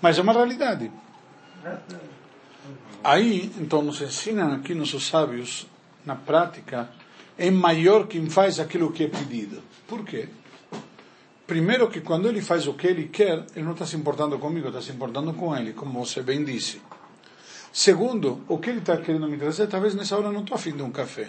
[0.00, 0.90] Mas é uma realidade.
[3.02, 5.66] Aí, então, nos ensinam aqui nossos sábios,
[6.04, 6.88] na prática,
[7.36, 9.62] é maior quem faz aquilo que é pedido.
[9.86, 10.28] Por quê?
[11.48, 14.68] Primeiro que quando ele faz o que ele quer, ele não está se importando comigo,
[14.68, 16.78] está se importando com ele, como você bem disse.
[17.72, 20.72] Segundo, o que ele está querendo me trazer, talvez nessa hora eu não estou afim
[20.72, 21.28] de um café.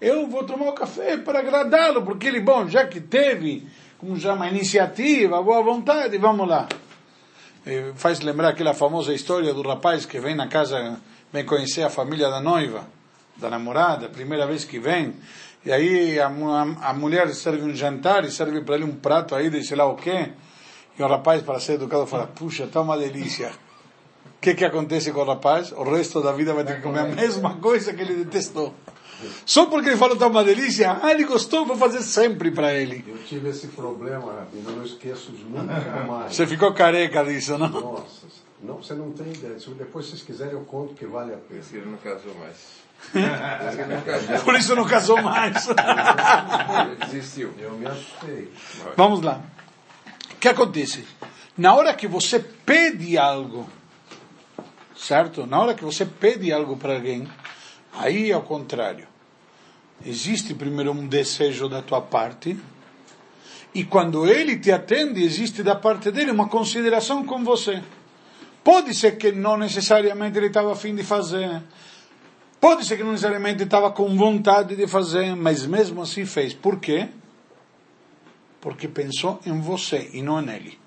[0.00, 3.66] Eu vou tomar o café para agradá-lo, porque ele, bom, já que teve,
[3.98, 6.68] como chama, iniciativa, boa vontade, vamos lá.
[7.66, 10.96] Eh, faz lembrar aquela famosa história do rapaz que vem na casa,
[11.32, 12.86] vem conhecer a família da noiva,
[13.36, 15.12] da namorada, primeira vez que vem,
[15.68, 19.34] e aí a, a, a mulher serve um jantar e serve para ele um prato
[19.34, 20.32] aí de sei lá o quê,
[20.98, 23.50] e o rapaz, para ser educado, fala, puxa, está uma delícia.
[24.24, 25.70] O que que acontece com o rapaz?
[25.72, 28.72] O resto da vida vai ter que comer a mesma coisa que ele detestou.
[29.44, 33.04] Só porque ele falou está uma delícia, ah, ele gostou, vou fazer sempre para ele.
[33.06, 36.34] Eu tive esse problema, Rabino, não esqueço nunca mais.
[36.34, 37.68] Você ficou careca disso, não?
[37.68, 38.26] Nossa,
[38.62, 39.58] não, você não tem ideia.
[39.58, 41.60] Se depois vocês quiserem, eu conto que vale a pena.
[41.74, 42.87] Ele não casou mais.
[44.44, 45.66] Por isso não casou mais.
[47.10, 47.54] Desistiu.
[47.58, 48.52] Eu me assustei.
[48.96, 49.40] Vamos lá.
[50.32, 51.06] O que acontece?
[51.56, 53.68] Na hora que você pede algo,
[54.96, 55.46] certo?
[55.46, 57.28] Na hora que você pede algo para alguém,
[57.92, 59.08] aí é o contrário.
[60.04, 62.56] Existe primeiro um desejo da tua parte,
[63.74, 67.82] e quando ele te atende, existe da parte dele uma consideração com você.
[68.62, 71.62] Pode ser que não necessariamente ele estava a fim de fazer,
[72.60, 76.52] Pode ser que não necessariamente estava com vontade de fazer, mas mesmo assim fez.
[76.52, 77.08] Por quê?
[78.60, 80.78] Porque pensou em você e não nele.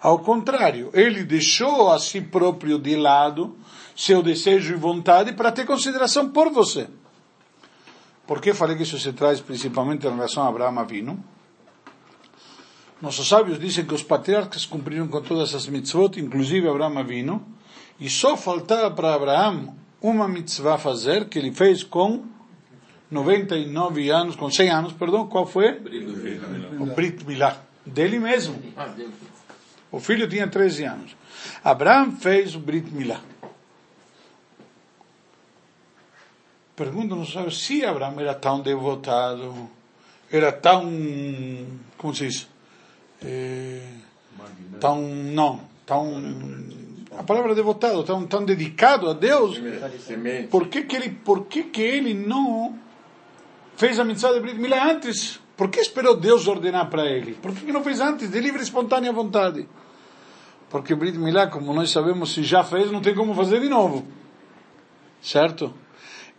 [0.00, 3.56] Ao contrário, ele deixou a si próprio de lado
[3.96, 6.88] seu desejo e vontade para ter consideração por você.
[8.24, 11.22] Por que falei que isso se traz principalmente em relação a Abraão Avino?
[13.02, 17.44] Nossos sábios dizem que os patriarcas cumpriram com todas as mitzvot, inclusive Abraão Avino,
[17.98, 22.24] e só faltava para Abraão uma mitzvah fazer, que ele fez com
[23.10, 25.80] 99 anos, com 100 anos, perdão, qual foi?
[26.78, 28.60] O Brit Milá, dele mesmo.
[29.90, 31.16] O filho tinha 13 anos.
[31.64, 33.20] Abraão fez o Brit Milá.
[36.76, 39.68] Pergunta-nos se Abraão era tão devotado,
[40.30, 40.84] era tão,
[41.96, 42.48] como se diz,
[43.20, 43.82] é,
[44.78, 46.20] tão, não, tão,
[47.18, 49.60] a palavra devotado, tão, tão dedicado a Deus,
[50.48, 52.78] por que que ele, por que que ele não
[53.76, 55.40] fez a mitzvah de Brit Milá antes?
[55.56, 57.34] Por que esperou Deus ordenar para ele?
[57.34, 59.68] Por que não fez antes, de livre e espontânea vontade?
[60.70, 64.06] Porque Brit Milá, como nós sabemos, se já fez, não tem como fazer de novo.
[65.20, 65.74] Certo?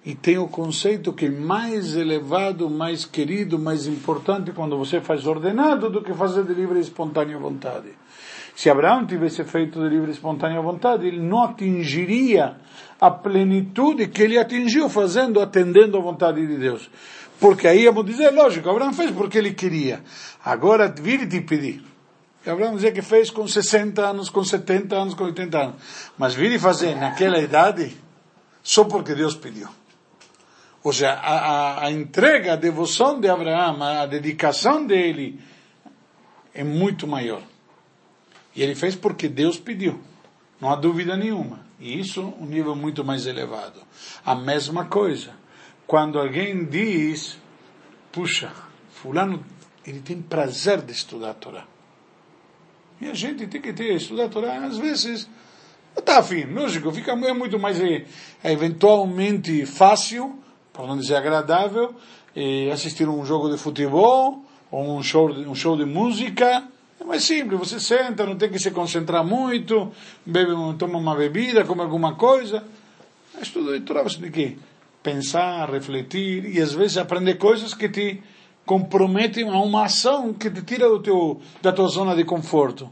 [0.06, 5.28] E tem o conceito que é mais elevado, mais querido, mais importante quando você faz
[5.28, 7.90] ordenado do que fazer de livre e espontânea vontade.
[8.60, 12.58] Se Abraão tivesse feito de livre e espontânea vontade, ele não atingiria
[13.00, 16.92] a plenitude que ele atingiu fazendo, atendendo à vontade de Deus.
[17.40, 20.04] Porque aí vamos dizer, lógico, Abraão fez porque ele queria.
[20.44, 21.82] Agora, vir e te pedir.
[22.46, 25.76] Abraão dizia que fez com 60 anos, com 70 anos, com 80 anos.
[26.18, 27.96] Mas vir e fazer naquela idade,
[28.62, 29.70] só porque Deus pediu.
[30.84, 35.40] Ou seja, a, a, a entrega, a devoção de Abraão, a dedicação dele
[36.54, 37.42] é muito maior.
[38.56, 40.00] E ele fez porque Deus pediu.
[40.60, 41.66] Não há dúvida nenhuma.
[41.80, 43.82] E isso um nível muito mais elevado.
[44.26, 45.32] A mesma coisa.
[45.88, 47.38] Quando alguém diz,
[48.12, 48.52] puxa,
[48.92, 49.44] fulano,
[49.86, 51.66] ele tem prazer de estudar a Torá.
[53.02, 55.28] E a gente tem que ter, estudar a Torá, às vezes,
[55.96, 58.06] não está afim, lógico, fica é muito mais é,
[58.44, 60.38] eventualmente fácil
[60.74, 61.96] para não dizer agradável,
[62.72, 66.68] assistir um jogo de futebol ou um show, um show de música.
[67.12, 69.92] É simples, você senta, não tem que se concentrar muito,
[70.26, 72.64] bebe, toma uma bebida, come alguma coisa.
[73.42, 74.60] Estudo de Torá você tem que
[75.02, 78.22] pensar, refletir e às vezes aprender coisas que te
[78.66, 82.90] comprometem a uma ação que te tira do teu, da tua zona de conforto.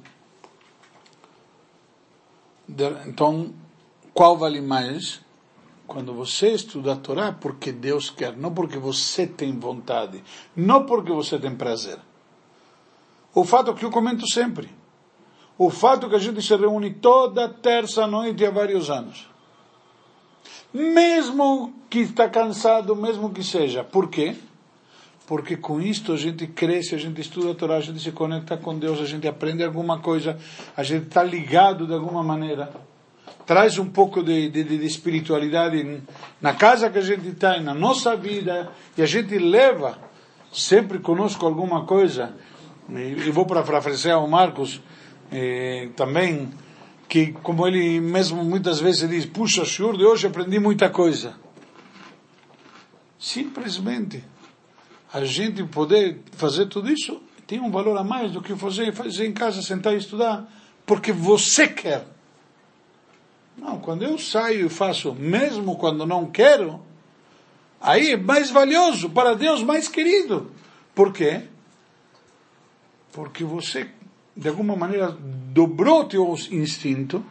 [3.05, 3.53] Então,
[4.13, 5.21] qual vale mais?
[5.85, 10.23] Quando você estuda a Torá, porque Deus quer, não porque você tem vontade,
[10.55, 11.99] não porque você tem prazer.
[13.37, 14.67] O fato que eu comento sempre,
[15.59, 19.29] o fato que a gente se reúne toda terça-noite há vários anos,
[20.73, 24.35] mesmo que está cansado, mesmo que seja, por quê?
[25.27, 28.57] Porque com isto a gente cresce, a gente estuda a Torá, a gente se conecta
[28.57, 30.35] com Deus, a gente aprende alguma coisa,
[30.75, 32.73] a gente está ligado de alguma maneira
[33.45, 36.01] traz um pouco de, de, de espiritualidade
[36.41, 39.95] na casa que a gente está, na nossa vida, e a gente leva
[40.51, 42.35] sempre conosco alguma coisa.
[42.89, 44.81] E vou para parafrasear o Marcos
[45.31, 46.49] eh, também,
[47.07, 51.35] que como ele mesmo muitas vezes diz, puxa, senhor, de hoje aprendi muita coisa.
[53.19, 54.23] Simplesmente
[55.13, 59.25] a gente poder fazer tudo isso tem um valor a mais do que fazer, fazer
[59.25, 60.51] em casa, sentar e estudar,
[60.85, 62.05] porque você quer.
[63.57, 66.81] Não, quando eu saio e faço, mesmo quando não quero,
[67.81, 70.51] aí é mais valioso, para Deus mais querido.
[70.93, 71.43] Por quê?
[73.17, 73.89] Porque você,
[74.35, 77.25] de alguma maneira, dobrou teu instinto.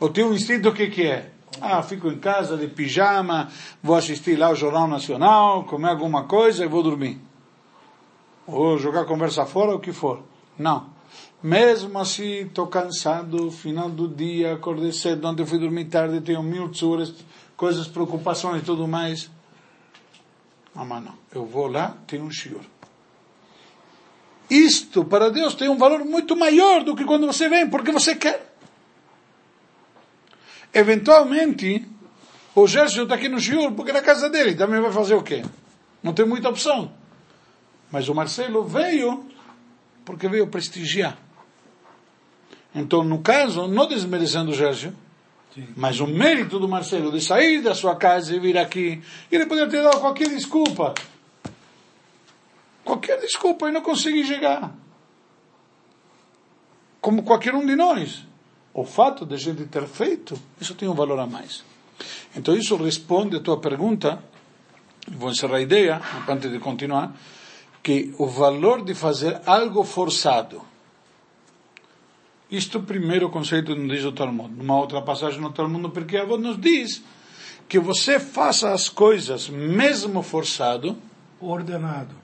[0.00, 1.30] O teu instinto o que, que é?
[1.60, 3.48] Ah, fico em casa de pijama,
[3.80, 7.20] vou assistir lá o Jornal Nacional, comer alguma coisa e vou dormir.
[8.44, 10.20] Ou jogar conversa fora, o que for.
[10.58, 10.90] Não.
[11.40, 16.68] Mesmo assim, estou cansado, final do dia, acordei cedo, ontem fui dormir tarde, tenho mil
[16.70, 17.14] tsuras,
[17.56, 19.30] coisas, preocupações e tudo mais.
[20.74, 22.62] Ah, mas não, eu vou lá, tenho um shiur.
[24.48, 28.14] Isto, para Deus, tem um valor muito maior do que quando você vem, porque você
[28.14, 28.54] quer.
[30.72, 31.86] Eventualmente,
[32.54, 35.44] o Gerson está aqui no shiur, porque na casa dele também vai fazer o quê?
[36.02, 36.92] Não tem muita opção.
[37.90, 39.24] Mas o Marcelo veio
[40.04, 41.16] porque veio prestigiar.
[42.74, 44.94] Então, no caso, não desmerecendo o Gérgio,
[45.76, 49.70] mas o mérito do Marcelo de sair da sua casa e vir aqui, ele poderia
[49.70, 50.92] ter dado qualquer desculpa.
[52.84, 54.74] Qualquer desculpa e não conseguir chegar.
[57.00, 58.26] Como qualquer um de nós.
[58.72, 61.64] O fato de a gente ter feito, isso tem um valor a mais.
[62.36, 64.22] Então isso responde a tua pergunta,
[65.08, 67.14] vou encerrar a ideia, antes de continuar,
[67.82, 70.60] que o valor de fazer algo forçado,
[72.50, 74.54] isto primeiro conceito não diz o Talmud.
[74.54, 77.02] Numa outra passagem no Talmud, porque a avó nos diz
[77.68, 80.96] que você faça as coisas mesmo forçado,
[81.40, 82.23] Ordenado.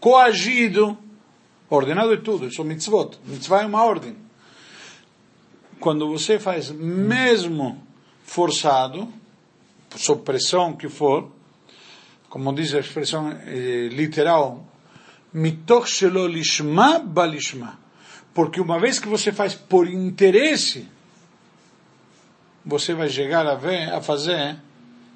[0.00, 0.98] Coagido,
[1.68, 3.18] ordenado é tudo, isso é mitzvot.
[3.26, 4.16] Mitzvah é uma ordem.
[5.78, 7.86] Quando você faz mesmo
[8.24, 9.08] forçado,
[9.96, 11.30] sob pressão que for,
[12.28, 14.64] como diz a expressão eh, literal,
[15.32, 17.78] mitoch lishma balishma.
[18.32, 20.88] Porque uma vez que você faz por interesse,
[22.64, 24.56] você vai chegar a, ver, a fazer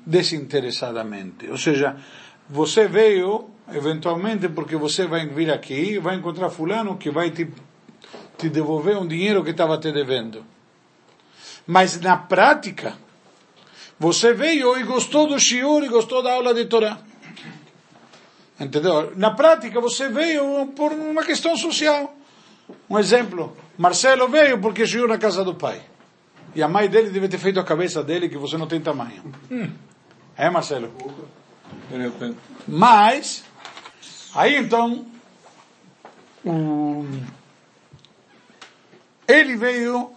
[0.05, 1.49] desinteressadamente.
[1.49, 1.97] Ou seja,
[2.49, 7.49] você veio eventualmente porque você vai vir aqui e vai encontrar fulano que vai te,
[8.37, 10.45] te devolver um dinheiro que estava te devendo.
[11.67, 12.95] Mas na prática,
[13.99, 16.99] você veio e gostou do shiur e gostou da aula de Torá.
[18.61, 19.13] Entendeu?
[19.17, 22.15] Na prática, você veio por uma questão social.
[22.89, 25.81] Um exemplo, Marcelo veio porque shiur na casa do pai.
[26.55, 29.25] E a mãe dele deve ter feito a cabeça dele que você não tem tamanho.
[30.37, 30.93] É, Marcelo?
[32.67, 33.45] Mas,
[34.35, 35.07] aí então,
[36.45, 37.07] o,
[39.27, 40.11] ele veio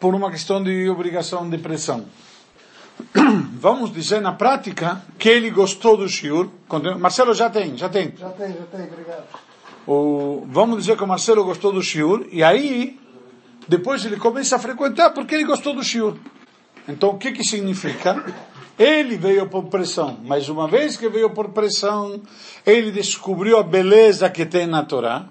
[0.00, 2.06] por uma questão de obrigação de pressão.
[3.60, 6.48] Vamos dizer na prática que ele gostou do shiur.
[6.98, 8.14] Marcelo já tem, já tem.
[8.16, 9.24] Já tem, já tem, obrigado.
[9.86, 13.00] O, vamos dizer que o Marcelo gostou do shiur e aí
[13.66, 16.14] depois ele começa a frequentar porque ele gostou do shiur.
[16.86, 18.22] Então o que que significa?
[18.78, 22.22] Ele veio por pressão, mas uma vez que veio por pressão,
[22.64, 25.26] ele descobriu a beleza que tem na Torá.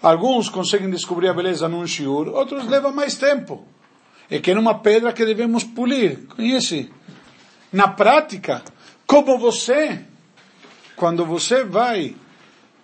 [0.00, 3.64] Alguns conseguem descobrir a beleza num shiur, outros levam mais tempo.
[4.30, 6.26] É que é uma pedra que devemos polir.
[6.28, 6.90] Conhece?
[7.72, 8.62] Na prática,
[9.06, 10.00] como você,
[10.94, 12.14] quando você vai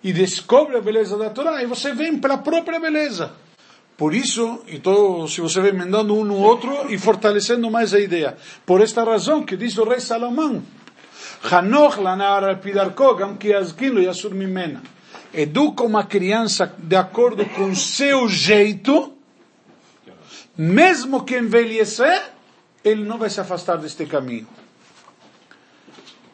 [0.03, 3.31] e descobre a beleza da Torá, e você vem pela própria beleza.
[3.97, 8.35] Por isso, então, se você vem emendando um no outro e fortalecendo mais a ideia.
[8.65, 10.63] Por esta razão que diz o rei Salomão,
[11.43, 14.81] Hanoch lanar pidarko gam yasur mimena.
[15.33, 19.13] Educa uma criança de acordo com seu jeito,
[20.57, 22.31] mesmo que envelhecer,
[22.83, 24.47] ele não vai se afastar deste caminho.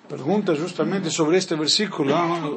[0.10, 2.12] Pergunta justamente sobre este versículo,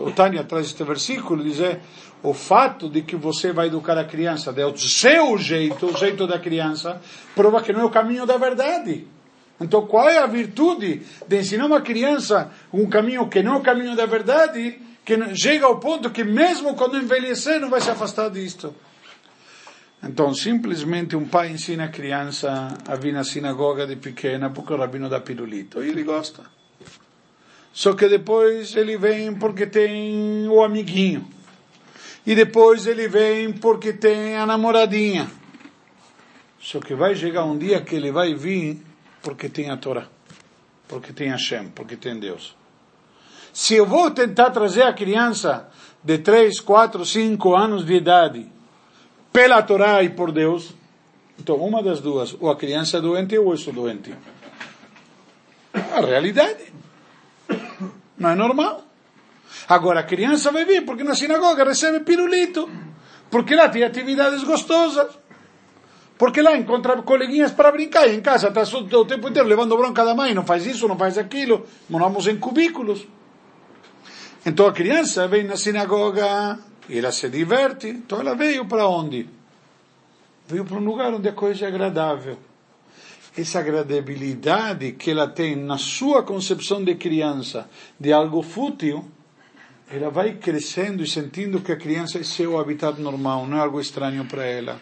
[0.06, 1.80] o Tânia traz este versículo, diz é,
[2.22, 6.38] o fato de que você vai educar a criança do seu jeito, o jeito da
[6.38, 6.98] criança,
[7.36, 9.06] prova que não é o caminho da verdade.
[9.60, 13.62] Então, qual é a virtude de ensinar uma criança um caminho que não é o
[13.62, 18.30] caminho da verdade, que chega ao ponto que mesmo quando envelhecer não vai se afastar
[18.30, 18.74] disto?
[20.02, 24.76] Então, simplesmente um pai ensina a criança a vir na sinagoga de pequena porque o
[24.78, 25.82] rabino dá pirulito.
[25.82, 26.61] E ele gosta.
[27.72, 31.26] Só que depois ele vem porque tem o amiguinho.
[32.26, 35.30] E depois ele vem porque tem a namoradinha.
[36.60, 38.80] Só que vai chegar um dia que ele vai vir
[39.22, 40.06] porque tem a Torá.
[40.86, 42.54] Porque tem Hashem, porque tem Deus.
[43.52, 45.68] Se eu vou tentar trazer a criança
[46.04, 48.46] de 3, 4, 5 anos de idade
[49.32, 50.74] pela Torá e por Deus,
[51.38, 54.14] então uma das duas, ou a criança é doente ou eu sou doente.
[55.74, 56.72] A realidade.
[58.22, 58.84] Não é normal.
[59.68, 62.70] Agora a criança vai vir porque na sinagoga recebe pirulito,
[63.28, 65.08] porque lá tem atividades gostosas,
[66.16, 68.62] porque lá encontra coleguinhas para brincar e em casa está
[68.96, 72.38] o tempo inteiro levando bronca da mãe, não faz isso, não faz aquilo, moramos em
[72.38, 73.04] cubículos.
[74.46, 79.28] Então a criança vem na sinagoga e ela se diverte, então ela veio para onde?
[80.46, 82.38] Veio para um lugar onde a coisa é agradável
[83.36, 87.68] essa agradabilidade que ela tem na sua concepção de criança
[87.98, 89.04] de algo fútil,
[89.90, 93.80] ela vai crescendo e sentindo que a criança é seu habitat normal, não é algo
[93.80, 94.80] estranho para ela.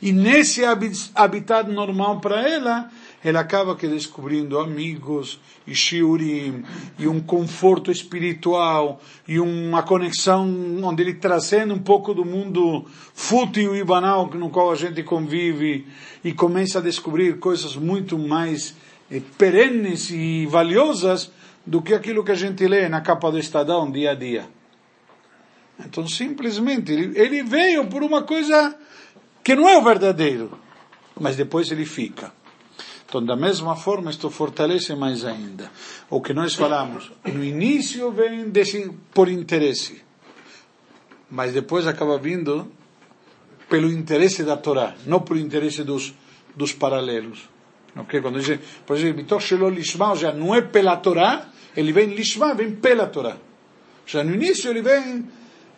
[0.00, 2.90] E nesse habitat normal para ela,
[3.22, 6.64] ela acaba que descobrindo amigos e shiurim
[6.98, 10.48] e um conforto espiritual e uma conexão
[10.82, 15.86] onde ele trazendo um pouco do mundo fútil e banal no qual a gente convive
[16.22, 18.76] e começa a descobrir coisas muito mais
[19.10, 21.32] eh, perenes e valiosas
[21.66, 24.48] do que aquilo que a gente lê na capa do Estadão dia a dia.
[25.84, 28.76] Então simplesmente ele, ele veio por uma coisa
[29.42, 30.56] que não é o verdadeiro,
[31.18, 32.37] mas depois ele fica.
[33.08, 35.70] Então, da mesma forma, isto fortalece mais ainda.
[36.10, 40.02] O que nós falamos, no início vem desse, por interesse,
[41.30, 42.70] mas depois acaba vindo
[43.66, 46.14] pelo interesse da Torá, não por interesse dos,
[46.54, 47.48] dos paralelos.
[47.96, 48.20] Ok?
[48.20, 52.08] Quando diz, por exemplo, Mitoch Shelo Lishma, ou seja, não é pela Torá, ele vem
[52.08, 53.36] Lishma, vem pela Torá.
[54.02, 55.26] Ou seja, no início ele vem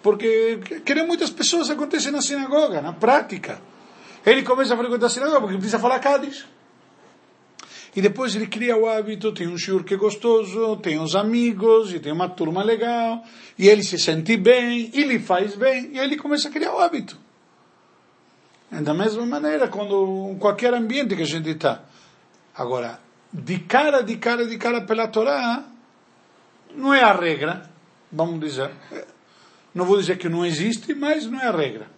[0.03, 3.61] porque querem muitas pessoas, acontece na sinagoga, na prática.
[4.27, 6.45] Ele começa a frequentar a sinagoga porque precisa falar Cádiz.
[7.95, 11.93] E depois ele cria o hábito, tem um shiur que é gostoso, tem os amigos,
[11.93, 13.25] e tem uma turma legal,
[13.59, 16.79] e ele se sente bem, ele faz bem, e aí ele começa a criar o
[16.79, 17.19] hábito.
[18.71, 21.83] É da mesma maneira, quando qualquer ambiente que a gente está.
[22.55, 23.01] Agora,
[23.33, 25.65] de cara, de cara, de cara pela Torá,
[26.75, 27.69] não é a regra,
[28.13, 28.71] vamos dizer.
[29.75, 31.89] Não vou dizer que não existe, mas não é a regra.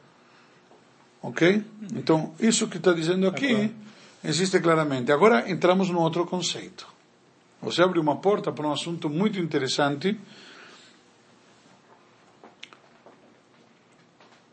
[1.22, 1.62] Ok?
[1.95, 3.70] Então, isso que está dizendo aqui
[4.24, 5.12] existe claramente.
[5.12, 6.86] Agora entramos no outro conceito.
[7.60, 10.18] Você abre uma porta para um assunto muito interessante.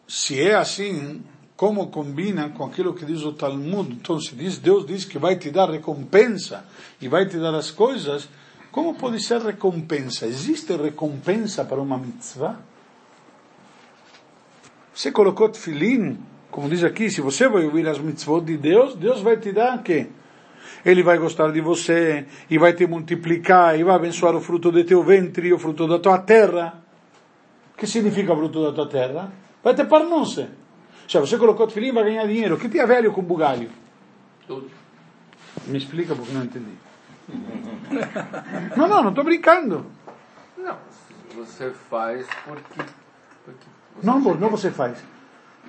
[0.07, 1.23] Se é assim,
[1.55, 3.91] como combina com aquilo que diz o Talmud?
[3.91, 6.65] Então, se diz, Deus diz que vai te dar recompensa
[7.01, 8.29] e vai te dar as coisas,
[8.71, 10.25] como pode ser recompensa?
[10.25, 12.59] Existe recompensa para uma mitzvah?
[14.93, 16.19] Você colocou tefilim,
[16.51, 19.77] como diz aqui, se você vai ouvir as mitzvot de Deus, Deus vai te dar
[19.77, 20.07] o quê?
[20.85, 24.83] Ele vai gostar de você, e vai te multiplicar, e vai abençoar o fruto do
[24.83, 26.81] teu ventre, o fruto da tua terra.
[27.73, 29.31] O que significa o fruto da tua terra?
[29.63, 30.47] Vai ter parnonce.
[31.07, 32.55] Cioè, você colocou tefilim, vai ganhar dinheiro.
[32.55, 33.69] O que tem a velho com bugalho?
[34.47, 34.69] Tudo.
[35.65, 36.73] Me explica porque não entendi.
[38.77, 39.85] não, não, não estou brincando.
[40.57, 40.77] Não,
[41.35, 42.83] você faz porque.
[43.43, 45.03] porque você Não, amor, não você faz.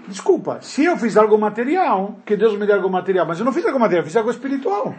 [0.08, 3.52] Desculpa, se eu fiz algo material, que Deus me dê algo material, mas eu não
[3.52, 4.94] fiz algo material, eu fiz algo espiritual.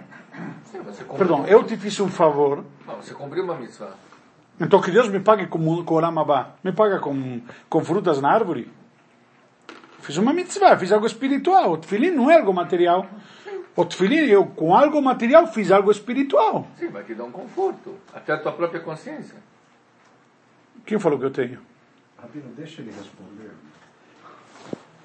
[0.65, 3.93] Sim, você cumpriu, Perdão, eu te fiz um favor, Não, você cumpriu uma mitzvah.
[4.59, 8.71] então que Deus me pague com, com Olamabá, me paga com, com frutas na árvore.
[9.99, 11.73] Fiz uma mitzvah, fiz algo espiritual.
[11.73, 13.05] O tefilim não é algo material.
[13.75, 16.65] O tefilim, eu com algo material fiz algo espiritual.
[16.77, 17.95] Sim, vai te dar um conforto.
[18.13, 19.35] Até a tua própria consciência.
[20.85, 21.59] Quem falou que eu tenho?
[22.19, 23.51] Rabino, deixa ele responder.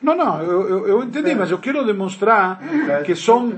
[0.06, 2.60] Não, não, eu, eu, eu entendi, mas eu quero demonstrar
[3.04, 3.52] que são,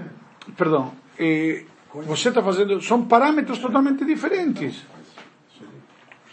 [0.57, 1.64] perdão, eh,
[2.07, 4.82] você está fazendo, são parâmetros totalmente diferentes.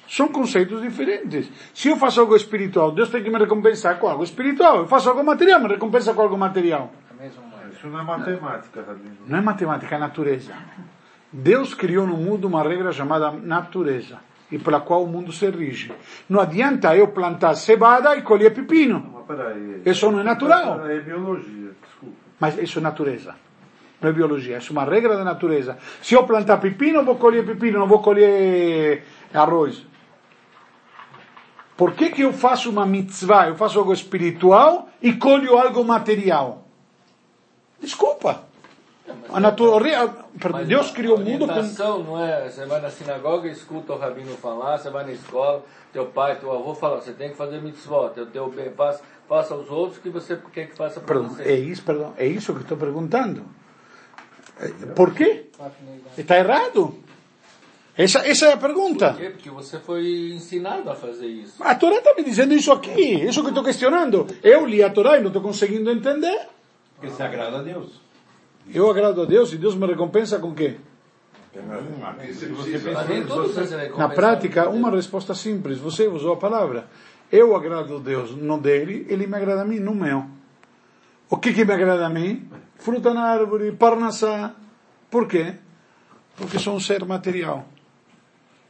[0.07, 1.51] São conceitos diferentes.
[1.73, 4.77] Se eu faço algo espiritual, Deus tem que me recompensar com algo espiritual.
[4.77, 6.93] Eu faço algo material, me recompensa com algo material.
[7.73, 9.17] Isso não é matemática, Rabino.
[9.27, 10.53] Não é matemática, é natureza.
[11.29, 15.91] Deus criou no mundo uma regra chamada natureza, e pela qual o mundo se rige.
[16.29, 19.14] Não adianta eu plantar cevada e colher pepino.
[19.27, 19.81] Peraí.
[19.85, 20.87] Isso não é natural.
[20.87, 22.15] É biologia, desculpa.
[22.39, 23.35] Mas isso é natureza.
[24.01, 25.77] Não é biologia, isso é uma regra da natureza.
[26.01, 29.03] Se eu plantar pepino, vou colher pepino, não vou colher
[29.33, 29.85] arroz.
[31.77, 33.47] Por que, que eu faço uma mitzvah?
[33.47, 36.65] Eu faço algo espiritual e colho algo material.
[37.79, 38.45] Desculpa.
[39.29, 40.13] A natureza,
[40.65, 42.03] Deus a criou o mundo com.
[42.03, 45.63] não é, você vai na sinagoga, escuta o rabino falar, você vai na escola,
[45.93, 49.53] teu pai, teu avô fala, você tem que fazer mitzvot, teu, teu bem, faça, faça
[49.53, 51.43] aos outros que você quer que faça para você.
[51.43, 53.43] é isso, perdão, é isso que estou perguntando.
[54.59, 55.45] É, Por quê?
[56.17, 56.95] Está errado.
[57.97, 59.11] Essa, essa é a pergunta.
[59.11, 59.29] Por quê?
[59.29, 61.63] Porque você foi ensinado a fazer isso.
[61.63, 64.27] A Torá está me dizendo isso aqui, isso que eu estou questionando.
[64.43, 66.47] Eu li a Torá e não estou conseguindo entender.
[66.95, 68.01] Porque se agrada a Deus.
[68.73, 70.75] Eu agrado a Deus e Deus me recompensa com quê?
[71.53, 75.77] Você você Na prática, uma resposta simples.
[75.77, 76.87] Você usou a palavra.
[77.31, 80.25] Eu agrado a Deus no dele, ele me agrada a mim no meu.
[81.29, 82.47] O que, que me agrada a mim?
[82.77, 84.53] Fruta na árvore, parnassá.
[85.09, 85.55] Por quê?
[86.35, 87.67] Porque sou um ser material.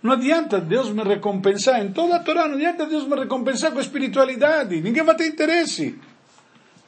[0.02, 3.80] Não adianta Deus me recompensar, em toda a Torá, não adianta Deus me recompensar com
[3.80, 4.80] espiritualidade.
[4.80, 6.00] Ninguém vai ter interesse.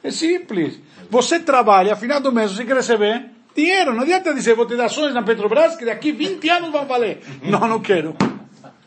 [0.02, 0.80] É simples.
[1.10, 3.92] Você trabalha, final do mês você quer receber dinheiro.
[3.94, 7.20] Não adianta dizer, vou te dar ações na Petrobras que daqui 20 anos vão valer.
[7.42, 8.14] Não, não quero.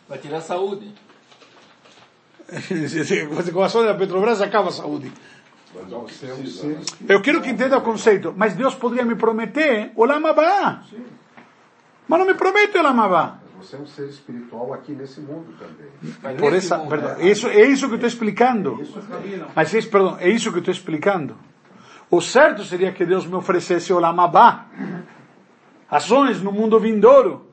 [0.08, 0.94] Vai tirar saúde.
[3.54, 5.12] Com ações da Petrobras acaba a saúde.
[5.74, 8.34] Mas você é ser Eu quero que entenda o conceito.
[8.36, 10.84] Mas Deus poderia me prometer o Lamabá.
[12.08, 13.40] Mas não me promete o Lamabá.
[13.58, 16.38] Mas você é um ser espiritual aqui nesse mundo também.
[16.38, 17.30] Por essa, mundo, perdão, né?
[17.30, 18.84] isso, é isso que eu estou explicando.
[19.56, 21.38] Mas é, perdão, é isso que eu estou explicando.
[22.10, 24.66] O certo seria que Deus me oferecesse o Lamabá,
[25.90, 27.48] ações no mundo vindouro.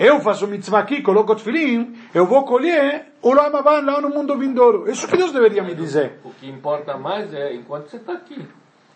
[0.00, 4.90] Eu faço mitzvah aqui, coloco tefilim, eu vou colher o Lamabá lá no mundo vindouro.
[4.90, 6.18] Isso que Deus deveria me dizer.
[6.24, 8.42] O que importa mais é enquanto você está aqui.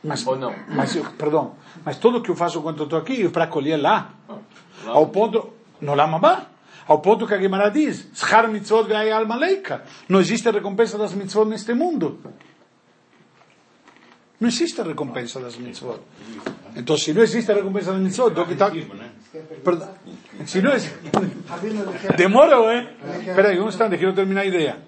[0.03, 0.55] Mas, Ou não?
[0.67, 3.77] mas eu- perdão, mas tudo que eu faço enquanto eu estou aqui é para colher
[3.77, 4.13] lá.
[4.83, 6.47] Lá Ao ponto, no Lamabá,
[6.89, 9.83] ao ponto que a Gemara diz, Schar mitzvot alma leika.
[10.09, 12.19] Não existe recompensa das mitzvot neste mundo.
[14.41, 16.01] Não existe recompensa das mitzvot.
[16.75, 18.71] Então, se não existe a recompensa das mitzvot, então que tá...
[19.63, 19.89] Perdão.
[20.41, 20.91] Existe...
[22.17, 22.89] Demorou, hein?
[23.27, 24.79] Espera aí, um instante, quero terminar a ideia.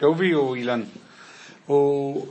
[0.00, 0.84] Eu vi o Ilan.
[1.68, 2.28] O...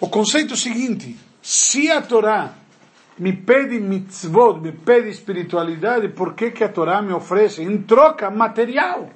[0.00, 2.54] o conceito seguinte: se a Torá
[3.18, 8.30] me pede mitzvot, me pede espiritualidade, por que, que a Torá me oferece em troca
[8.30, 9.10] material?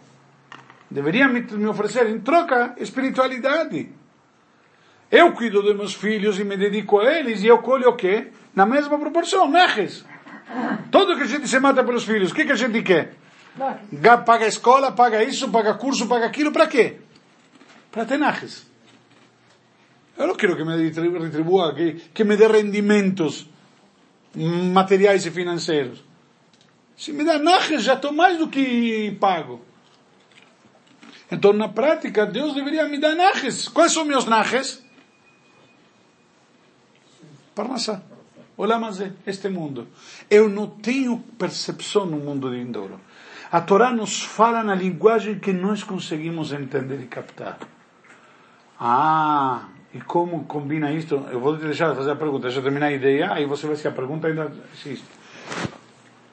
[0.88, 3.88] Deveria me oferecer em troca espiritualidade.
[5.10, 8.28] Eu cuido dos meus filhos e me dedico a eles e eu colho o quê?
[8.54, 10.04] Na mesma proporção, neches.
[10.90, 13.14] Tudo que a gente se mata pelos filhos, o que, que a gente quer?
[14.24, 16.98] Paga escola, paga isso, paga curso, paga aquilo, para quê?
[17.90, 18.66] Para ter naches.
[20.16, 20.76] Eu não quero que me
[21.18, 23.48] retribua, que, que me dê rendimentos
[24.34, 26.02] materiais e financeiros.
[26.96, 29.62] Se me dá naches, já estou mais do que pago.
[31.30, 33.68] Então, na prática, Deus deveria me dar naches.
[33.68, 34.85] Quais são meus naches?
[37.56, 38.02] Parnassá.
[38.58, 39.88] Mas este mundo.
[40.30, 43.00] Eu não tenho percepção no mundo de Indouro.
[43.50, 47.58] A Torá nos fala na linguagem que nós conseguimos entender e captar.
[48.78, 51.14] Ah, e como combina isto?
[51.30, 53.88] Eu vou deixar de fazer a pergunta, eu terminar a ideia, aí você vai se
[53.88, 55.06] a pergunta ainda existe.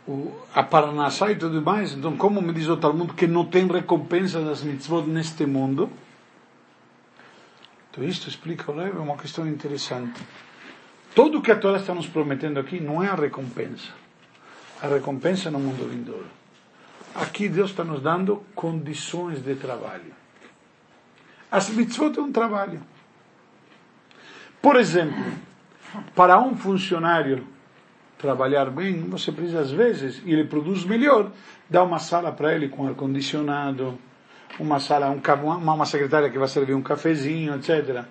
[0.06, 3.66] O, a Parnassá e tudo mais, então como me diz o Talmud que não tem
[3.68, 5.90] recompensa das mitzvot neste mundo?
[7.90, 10.20] Então isto explica, é uma questão interessante.
[11.16, 13.92] Tudo que a Torá está nos prometendo aqui não é a recompensa.
[14.82, 16.26] A recompensa no mundo vindouro.
[17.14, 20.12] Aqui Deus está nos dando condições de trabalho.
[21.52, 22.82] As mitzvot é um trabalho.
[24.60, 25.24] Por exemplo,
[26.16, 27.48] para um funcionário
[28.18, 31.32] trabalhar bem, você precisa, às vezes, e ele produz melhor,
[31.70, 34.00] dar uma sala para ele com ar-condicionado,
[34.60, 38.06] uma sala, um, uma, uma secretária que vai servir um cafezinho, etc.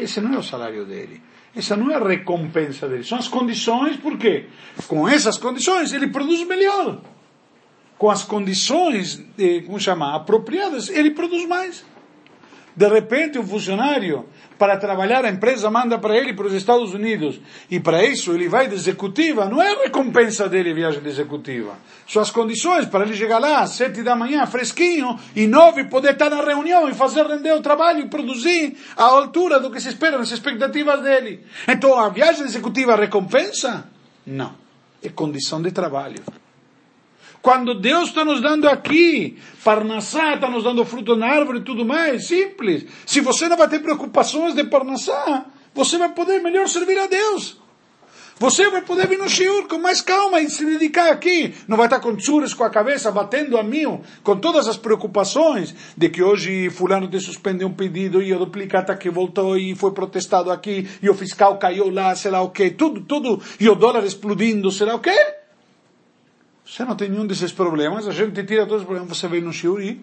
[0.00, 1.22] Esse não é o salário dele.
[1.54, 3.04] Essa não é a recompensa dele.
[3.04, 4.46] São as condições, por quê?
[4.88, 7.00] Com essas condições ele produz melhor.
[7.98, 9.22] Com as condições,
[9.66, 11.84] como chama, apropriadas, ele produz mais.
[12.74, 14.26] De repente, um funcionário,
[14.58, 17.40] para trabalhar, a empresa manda para ele para os Estados Unidos.
[17.70, 19.46] E para isso ele vai de executiva.
[19.46, 21.74] Não é a recompensa dele viagem de executiva.
[22.06, 26.12] São as condições para ele chegar lá às sete da manhã, fresquinho, e nove, poder
[26.12, 29.88] estar na reunião e fazer render o trabalho e produzir à altura do que se
[29.88, 31.44] espera, nas expectativas dele.
[31.68, 33.84] Então, a viagem executiva é recompensa?
[34.26, 34.54] Não.
[35.02, 36.22] É condição de trabalho.
[37.42, 41.84] Quando Deus está nos dando aqui, Parnassá está nos dando fruto na árvore e tudo
[41.84, 42.86] mais, simples.
[43.04, 47.60] Se você não vai ter preocupações de Parnassá, você vai poder melhor servir a Deus.
[48.38, 51.52] Você vai poder vir no shiur com mais calma e se dedicar aqui.
[51.66, 55.74] Não vai estar com tsuras com a cabeça, batendo a mil, com todas as preocupações
[55.96, 59.90] de que hoje fulano te suspendeu um pedido e o duplicata que voltou e foi
[59.90, 63.74] protestado aqui e o fiscal caiu lá, sei lá o quê, tudo, tudo, e o
[63.74, 65.41] dólar explodindo, sei lá o quê.
[66.64, 69.52] Você não tem nenhum desses problemas, a gente tira todos os problemas, você vem no
[69.52, 70.00] shiur e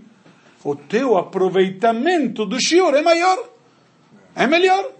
[0.63, 3.49] o teu aproveitamento do shiur é maior,
[4.35, 4.91] é melhor.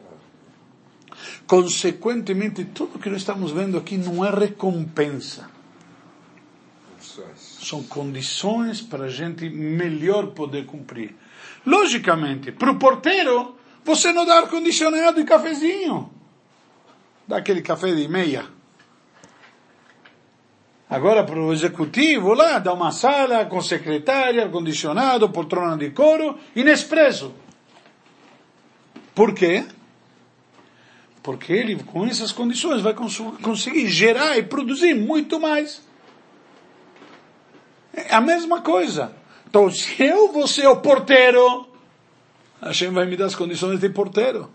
[1.45, 5.49] Consequentemente, tudo que nós estamos vendo aqui não é recompensa.
[7.36, 11.16] São condições para a gente melhor poder cumprir.
[11.66, 16.10] Logicamente, para o porteiro, você não dá ar-condicionado e cafezinho.
[17.28, 18.45] Dá aquele café de meia.
[20.90, 26.64] Agora para o executivo lá, dá uma sala com secretária, ar-condicionado, poltrona de couro e.
[29.14, 29.66] Por quê?
[31.22, 35.82] Porque ele, com essas condições, vai cons conseguir gerar e produzir muito mais.
[37.94, 39.14] É a mesma coisa.
[39.48, 41.68] Então, se eu vou ser o porteiro,
[42.60, 44.50] a Hashem vai me dar as condições de porteiro.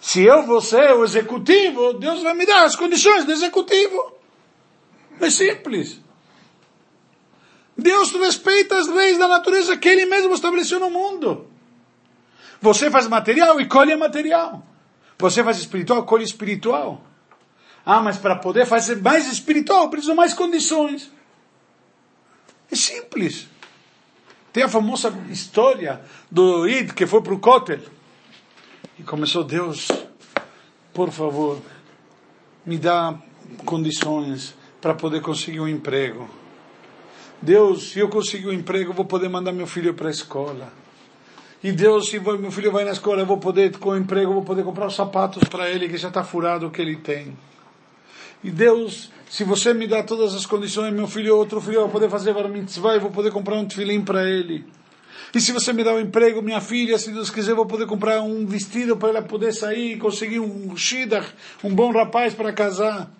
[0.00, 4.19] Se eu vou ser o executivo, Deus vai me dar as condições de executivo.
[5.20, 6.00] É simples.
[7.76, 11.46] Deus respeita as leis da natureza que Ele mesmo estabeleceu no mundo.
[12.60, 14.66] Você faz material e colhe material.
[15.18, 17.02] Você faz espiritual, colhe espiritual.
[17.84, 21.10] Ah, mas para poder fazer mais espiritual, preciso mais condições.
[22.70, 23.48] É simples.
[24.52, 26.00] Tem a famosa história
[26.30, 27.80] do Id que foi para o Kotel.
[28.98, 29.88] E começou, Deus,
[30.92, 31.60] por favor,
[32.66, 33.18] me dá
[33.64, 36.28] condições para poder conseguir um emprego.
[37.42, 40.72] Deus, se eu conseguir um emprego, eu vou poder mandar meu filho para a escola.
[41.62, 44.34] E Deus, se meu filho vai na escola, eu vou poder, com o emprego, eu
[44.34, 47.36] vou poder comprar os sapatos para ele, que já está furado o que ele tem.
[48.42, 51.90] E Deus, se você me dá todas as condições, meu filho, outro filho, eu vou
[51.90, 54.64] poder fazer bar mitzvah, eu vou poder comprar um tefilim para ele.
[55.34, 57.86] E se você me dá um emprego, minha filha, se Deus quiser, eu vou poder
[57.86, 61.28] comprar um vestido para ela poder sair e conseguir um shidach,
[61.62, 63.10] um bom rapaz para casar.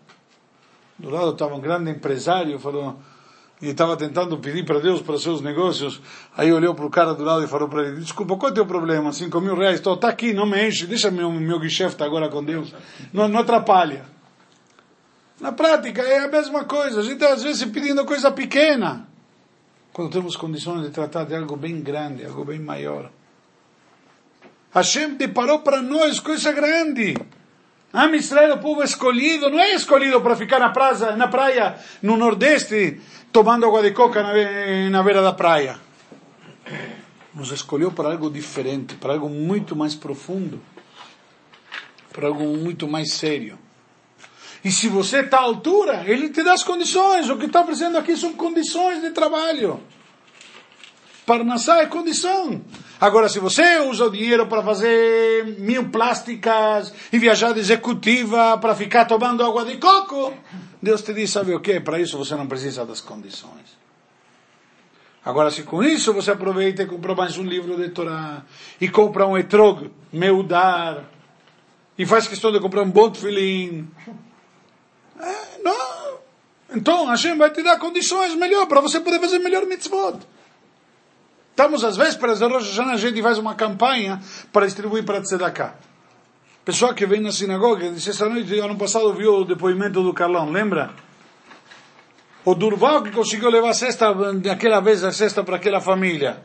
[1.01, 2.99] Do lado estava um grande empresário, falou,
[3.63, 6.01] e estava tentando pedir para Deus para seus negócios.
[6.37, 8.55] Aí olhou para o cara do lado e falou para ele: Desculpa, qual é o
[8.55, 9.13] teu problema?
[9.13, 12.75] Cinco mil reais, está aqui, não me enche, deixa meu, meu guichefta agora com Deus.
[13.13, 14.05] Não, não atrapalha.
[15.41, 17.01] Na prática é a mesma coisa.
[17.01, 19.09] A gente às vezes pedindo coisa pequena.
[19.93, 23.11] Quando temos condições de tratar de algo bem grande, algo bem maior.
[24.71, 27.15] Hashem deparou para nós coisa grande.
[27.93, 32.17] Am Israel, o povo escolhido, não é escolhido para ficar na praia, na praia no
[32.17, 33.01] Nordeste,
[33.33, 35.81] tomando água de coca na, na beira da praia.
[37.35, 40.61] Nos escolheu para algo diferente, para algo muito mais profundo,
[42.13, 43.59] para algo muito mais sério.
[44.63, 47.29] E se você está à altura, ele te dá as condições.
[47.29, 49.81] O que está oferecendo aqui são condições de trabalho.
[51.27, 52.63] Parnassá é condição.
[53.01, 58.75] Agora, se você usa o dinheiro para fazer mil plásticas e viajar de executiva para
[58.75, 60.35] ficar tomando água de coco,
[60.83, 61.81] Deus te diz, sabe o que?
[61.81, 63.81] Para isso você não precisa das condições.
[65.25, 68.43] Agora, se com isso você aproveita e compra mais um livro de Torá,
[68.79, 71.05] e compra um etrog, meudar,
[71.97, 73.89] e faz questão de comprar um bom tefilim,
[75.19, 76.19] é, não.
[76.75, 80.19] Então Hashem vai te dar condições melhor para você poder fazer melhor mitzvot.
[81.61, 84.19] Estamos às vésperas de Rosh Hashanah, a gente faz uma campanha
[84.51, 85.75] para distribuir para Tzedakah.
[86.65, 90.51] Pessoa que vem na sinagoga, disse essa noite, ano passado viu o depoimento do Carlão,
[90.51, 90.95] lembra?
[92.47, 96.43] O Durval que conseguiu levar a cesta, daquela vez a cesta para aquela família.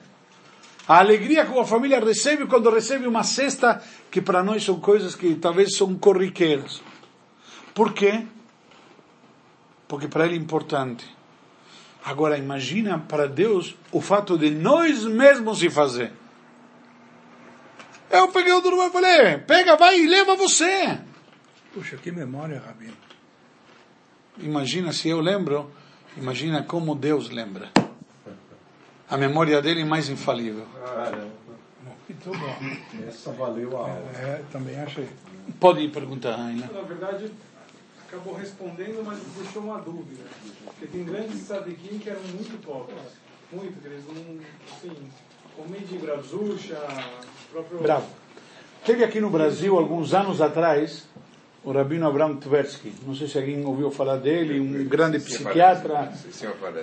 [0.86, 5.16] A alegria que a família recebe quando recebe uma cesta que para nós são coisas
[5.16, 6.82] que talvez são corriqueiras.
[7.74, 8.28] Por quê?
[9.88, 11.15] Porque para ele é importante.
[12.06, 16.12] Agora imagina para Deus o fato de nós mesmos se fazer.
[18.12, 21.00] Eu peguei o Durval e falei, pega, vai e leva você.
[21.74, 22.96] Puxa, que memória, Rabino.
[24.38, 25.72] Imagina se eu lembro,
[26.16, 27.72] imagina como Deus lembra.
[29.10, 30.68] A memória dele é mais infalível.
[32.08, 33.08] Muito bom.
[33.08, 34.12] Essa valeu a aula.
[34.16, 35.10] É, também achei.
[35.60, 36.70] Pode perguntar, Aina.
[36.72, 37.32] Na verdade,
[38.08, 40.24] acabou respondendo, mas deixou uma dúvida.
[40.64, 42.98] Porque tem grandes sadiquim que eram muito pobres.
[43.52, 44.40] Muito, que eles não,
[44.72, 44.96] assim,
[45.56, 46.78] comem de brazucha,
[47.52, 47.80] próprio...
[47.80, 48.08] Bravo.
[48.86, 51.08] Teve aqui no Brasil, alguns anos atrás,
[51.64, 52.94] o Rabino Abraham Tversky.
[53.06, 56.14] Não sei se alguém ouviu falar dele, um grande psiquiatra.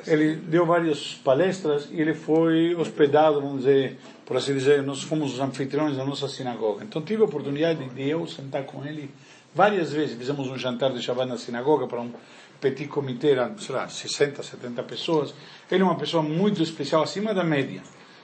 [0.07, 5.35] Ele deu várias palestras e ele foi hospedado, vamos dizer, por assim dizer, nós fomos
[5.35, 6.85] os anfitriões da nossa sinagoga.
[6.85, 9.09] Então tive a oportunidade de eu sentar com ele
[9.55, 10.17] várias vezes.
[10.17, 12.13] Fizemos um jantar de Shabbat na sinagoga para um
[12.61, 15.35] petit comitê, eram, sei lá, 60, 70 pessoas.
[15.71, 17.83] Ele é uma pessoa muito especial, acima da média.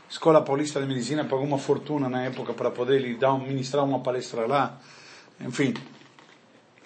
[0.09, 4.01] Escola Paulista de Medicina pagou uma fortuna na época para poder ele dar, ministrar uma
[4.01, 4.79] palestra lá.
[5.41, 5.75] Enfim,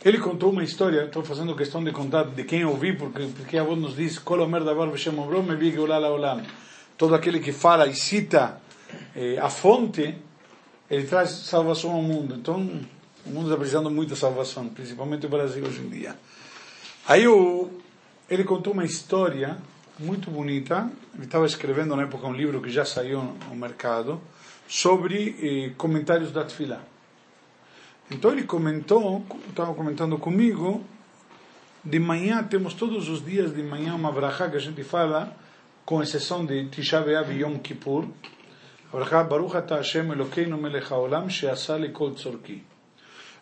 [0.04, 3.62] ele contou uma história, estou fazendo questão de contar de quem ouvi, porque, porque a
[3.62, 4.20] voz nos diz.
[6.98, 8.60] Todo aquele que fala e cita
[9.14, 10.16] eh, a fonte,
[10.90, 12.34] ele traz salvação ao mundo.
[12.34, 12.80] Então,
[13.24, 16.16] o mundo está precisando muito de salvação, principalmente o Brasil hoje em dia.
[17.06, 17.70] Aí o,
[18.28, 19.58] ele contou uma história
[19.98, 20.90] muito bonita.
[21.14, 24.20] Ele estava escrevendo na época um livro que já saiu no mercado
[24.68, 26.80] sobre eh, comentários da Tfilá.
[28.10, 30.84] Então ele comentou, estava comentando comigo,
[31.84, 35.36] de manhã temos todos os dias de manhã uma brachá que a gente fala,
[35.84, 38.06] com exceção de Tisha B'Av e Yom Kippur,
[38.92, 42.71] brachá Baruch Ata Hashem Elokeinu Melech HaOlam She'asa Kol Tzorki.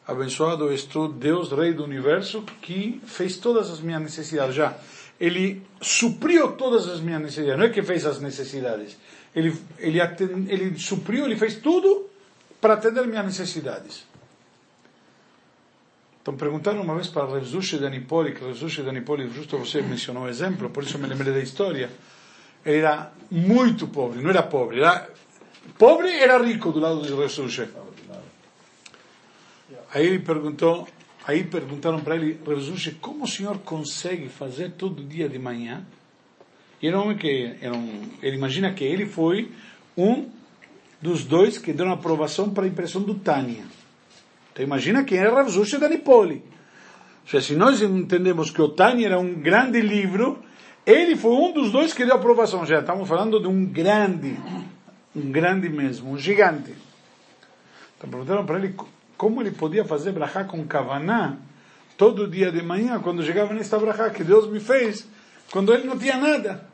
[0.07, 4.76] Abençoado és tu, Deus, Rei do Universo, que fez todas as minhas necessidades já.
[5.20, 7.59] Ele supriu todas as minhas necessidades.
[7.59, 8.96] Não é que fez as necessidades.
[9.34, 12.09] Ele, ele, atend, ele supriu, ele fez tudo
[12.61, 14.07] para atender minhas necessidades.
[16.22, 20.24] Então perguntaram uma vez para Revzushi de Anipoli, que Revzushi de Anipoli, justo você mencionou
[20.24, 21.88] o exemplo, por isso me lembrei da história.
[22.64, 25.09] Ele era muito pobre, não era pobre, era
[25.78, 27.68] pobre era rico do lado de Revzushi.
[29.93, 30.86] Aí ele perguntou,
[31.26, 35.84] aí perguntaram para ele, Revzushi, como o senhor consegue fazer todo dia de manhã?
[36.80, 39.51] E era um homem que, era um, ele imagina que ele foi
[39.97, 40.28] um
[41.03, 43.64] dos dois que deram aprovação para a impressão do Tânia.
[44.53, 46.43] Então imagina quem era Rav Zushi da Nipoli.
[47.26, 50.38] Seja, se nós entendemos que o Tânia era um grande livro,
[50.86, 52.64] ele foi um dos dois que deu aprovação.
[52.64, 54.36] Já estamos falando de um grande,
[55.14, 56.74] um grande mesmo, um gigante.
[57.97, 58.74] Então perguntaram para ele
[59.20, 61.36] como ele podia fazer brachá com kavaná
[61.98, 65.06] todo dia de manhã, quando chegava nesta brachá que Deus me fez,
[65.52, 66.66] quando ele não tinha nada.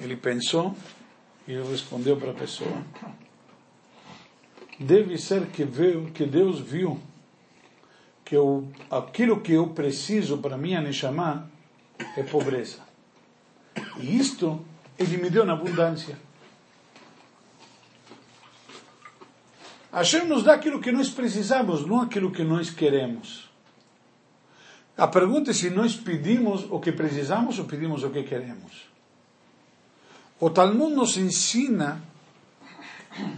[0.00, 0.74] Ele pensou
[1.46, 2.82] e respondeu para a pessoa.
[4.80, 7.00] Deve ser que, veio, que Deus viu
[8.24, 11.48] que eu, aquilo que eu preciso para minha Neshama
[12.16, 12.80] é pobreza.
[14.00, 14.60] E isto
[14.98, 16.18] Ele me deu na abundância.
[19.92, 23.50] Hashem nos dá aquilo que nós precisamos, não aquilo que nós queremos.
[24.96, 28.90] A pergunta é se nós pedimos o que precisamos ou pedimos o que queremos.
[30.40, 32.02] O Talmud nos ensina,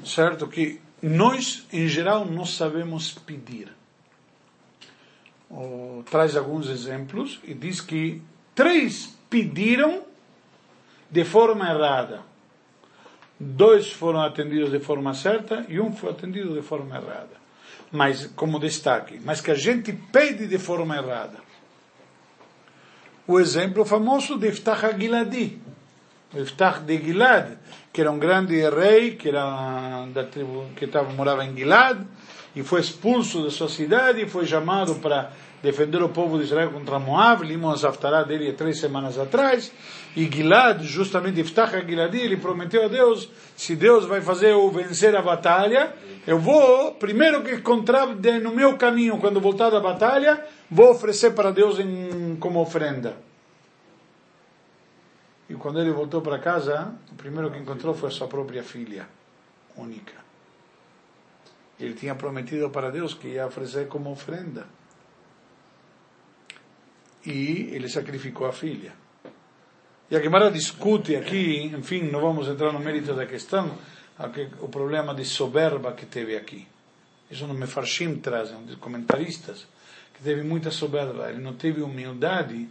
[0.05, 3.73] certo, que nós, em geral, não sabemos pedir.
[6.11, 8.23] Traz alguns exemplos e diz que
[8.55, 10.03] três pediram
[11.11, 12.23] de forma errada
[13.39, 17.45] dois foram atendidos de forma certa e um foi atendido de forma errada.
[17.91, 21.39] Mas, como destaque, mas que a gente pede de forma errada.
[23.26, 25.59] O exemplo famoso de Iftach Giladi,
[26.35, 27.57] Iftach de Gilad,
[27.93, 32.05] que era um grande rei, que era da tribo que estava, morava em Gilad,
[32.55, 35.32] e foi expulso da sua cidade e foi chamado para
[35.65, 39.73] defender o povo de Israel contra Moab, limos a Haftarah dele três semanas atrás,
[40.15, 45.17] e Gilad, justamente Iftach Giladi, ele prometeu a Deus, se Deus vai fazer eu vencer
[45.17, 45.95] a batalha,
[46.27, 51.51] eu vou, primeiro que encontrar no meu caminho, quando voltar da batalha, vou oferecer para
[51.51, 53.17] Deus em, como ofrenda.
[55.49, 59.09] E quando ele voltou para casa, o primeiro que encontrou foi a sua própria filha,
[59.79, 60.12] única.
[61.81, 64.67] Ele tinha prometido para Deus que ia oferecer como ofrenda
[67.27, 68.93] e ele sacrificou a filha.
[70.11, 73.77] E a Gemara discute aqui, enfim, não vamos entrar no mérito da questão,
[74.61, 76.66] o problema de soberba que teve aqui.
[77.31, 79.66] Isso no Mefarshim trazem, os comentaristas,
[80.12, 81.31] que teve muita soberba.
[81.31, 82.68] Ele não teve humildade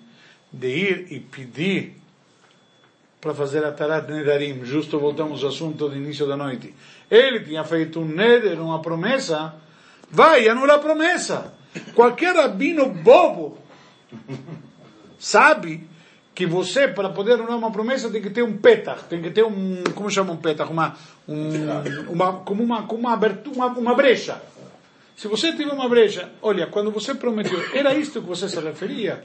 [0.51, 1.97] de ir e pedir
[3.19, 4.63] para fazer a Tarat Nedarim.
[4.63, 6.73] Justo voltamos ao assunto do início da noite.
[7.09, 9.55] Ele tinha feito um Neder, uma promessa,
[10.09, 11.53] vai anular a promessa.
[11.95, 13.57] Qualquer rabino bobo
[15.19, 15.87] Sabe
[16.35, 19.43] que você, para poder honrar uma promessa, tem que ter um petach, tem que ter
[19.43, 20.71] um, como chama um petach?
[20.71, 20.95] Uma,
[21.27, 24.41] um, uma, como uma, como uma, abertura, uma, uma brecha.
[25.15, 29.23] Se você tiver uma brecha, olha, quando você prometeu, era isto que você se referia?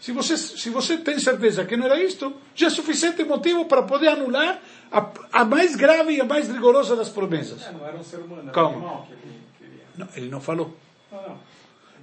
[0.00, 3.82] Se você, se você tem certeza que não era isto, já é suficiente motivo para
[3.82, 4.60] poder anular
[4.90, 7.66] a, a mais grave e a mais rigorosa das promessas.
[7.66, 8.70] É, não era um ser humano, era Calma.
[8.70, 9.84] um animal que ele queria.
[9.96, 10.76] Não, ele não falou.
[11.10, 11.38] Não.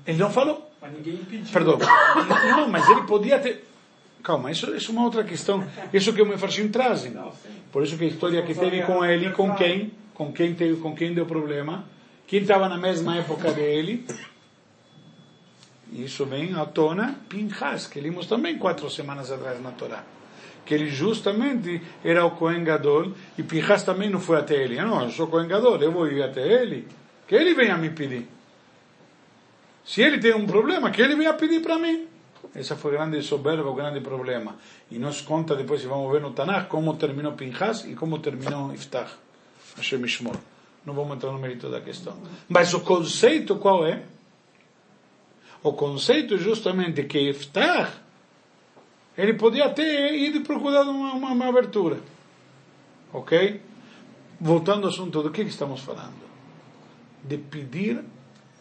[0.05, 0.72] Ele não falou.
[0.83, 1.53] Mas ninguém impediu.
[1.53, 1.79] Perdão.
[2.57, 3.65] Não, mas ele podia ter.
[4.21, 5.65] Calma, isso, isso é uma outra questão.
[5.93, 7.13] Isso que o Mefarshim trazem.
[7.71, 10.93] Por isso que a história que teve com ele, com quem, com quem teve, com
[10.93, 11.85] quem deu problema,
[12.27, 14.05] quem estava na mesma época dele.
[15.93, 20.03] Isso vem à tona Pinchas, que limos também quatro semanas atrás na Torá.
[20.65, 24.81] Que ele justamente era o Kohen Gadol, e Pinchas também não foi até ele.
[24.81, 26.87] Não, eu sou Kohen Gadol, eu vou ir até ele,
[27.27, 28.27] que ele venha me pedir.
[29.85, 32.07] Se ele tem um problema, que ele venha pedir para mim.
[32.55, 34.55] Essa foi grande soberba, o grande problema.
[34.91, 38.73] E nos conta depois, se vamos ver no Tanakh, como terminou Pinchas e como terminou
[38.73, 39.11] Iftach.
[39.75, 40.37] Hashem Ishmor.
[40.85, 42.15] Não vamos entrar no mérito da questão.
[42.47, 44.03] Mas o conceito qual é?
[45.63, 47.91] O conceito justamente que Iftach,
[49.17, 51.99] ele podia ter ido procurar uma, uma, uma abertura.
[53.11, 53.61] Ok?
[54.39, 56.23] Voltando ao assunto do que, que estamos falando?
[57.23, 58.03] De pedir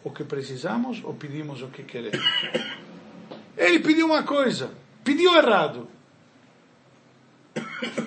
[0.03, 2.19] o que precisamos ou pedimos o que queremos?
[3.57, 4.71] Ele pediu uma coisa,
[5.03, 5.87] pediu errado.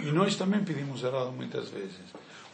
[0.03, 2.01] E nós também pedimos errado muitas vezes.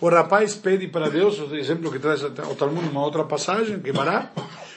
[0.01, 3.93] O rapaz pede para Deus, o exemplo que traz o Talmud numa outra passagem, que
[3.93, 4.31] vará,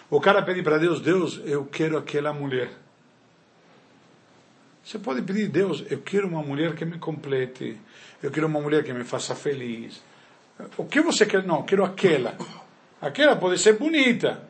[0.10, 2.70] o cara pede para Deus, Deus, eu quero aquela mulher.
[4.84, 7.76] Você pode pedir, Deus, eu quero uma mulher que me complete,
[8.22, 10.00] eu quero uma mulher que me faça feliz.
[10.78, 11.44] O que você quer?
[11.44, 12.38] Não, eu quero aquela.
[13.02, 14.48] Aquela pode ser bonita,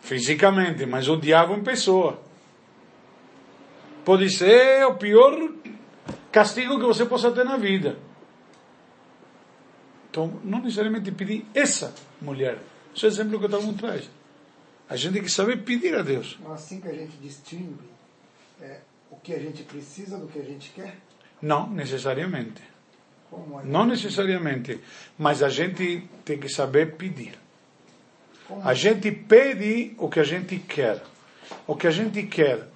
[0.00, 2.20] fisicamente, mas o diabo em pessoa.
[4.04, 5.52] Pode ser o pior
[6.32, 7.98] castigo que você possa ter na vida.
[10.10, 12.58] Então, não necessariamente pedir essa mulher.
[12.94, 14.10] Esse é o exemplo que todo mundo traz.
[14.88, 16.36] A gente tem que saber pedir a Deus.
[16.42, 17.88] Não assim que a gente distingue
[18.60, 18.80] é,
[19.10, 20.96] o que a gente precisa do que a gente quer?
[21.40, 22.60] Não necessariamente.
[23.32, 23.64] É?
[23.64, 24.80] Não necessariamente.
[25.16, 27.38] Mas a gente tem que saber pedir.
[28.62, 31.02] A gente pede o que a gente quer.
[31.66, 32.68] O que a gente quer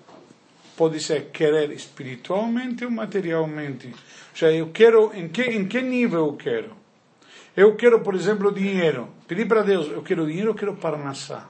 [0.76, 3.88] pode ser querer espiritualmente ou materialmente.
[3.88, 6.76] Ou seja, eu quero, em que, em que nível eu quero?
[7.56, 9.08] Eu quero, por exemplo, dinheiro.
[9.28, 11.48] Pedir para Deus, eu quero dinheiro, eu quero parnassá.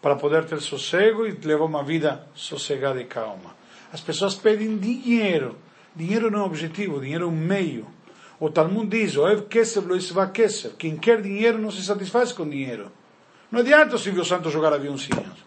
[0.00, 3.56] Para poder ter sossego e levar uma vida sossegada e calma.
[3.92, 5.56] As pessoas pedem dinheiro,
[5.98, 7.84] Dinheiro não é objetivo, dinheiro é um meio.
[8.40, 10.76] O Talmud diz, Oev Kesef lo Isva Kesef.
[10.76, 12.90] Quem quer dinheiro não se satisfaz com dinheiro.
[13.50, 15.44] Não adianta o Silvio Santos jogar aviãozinhos.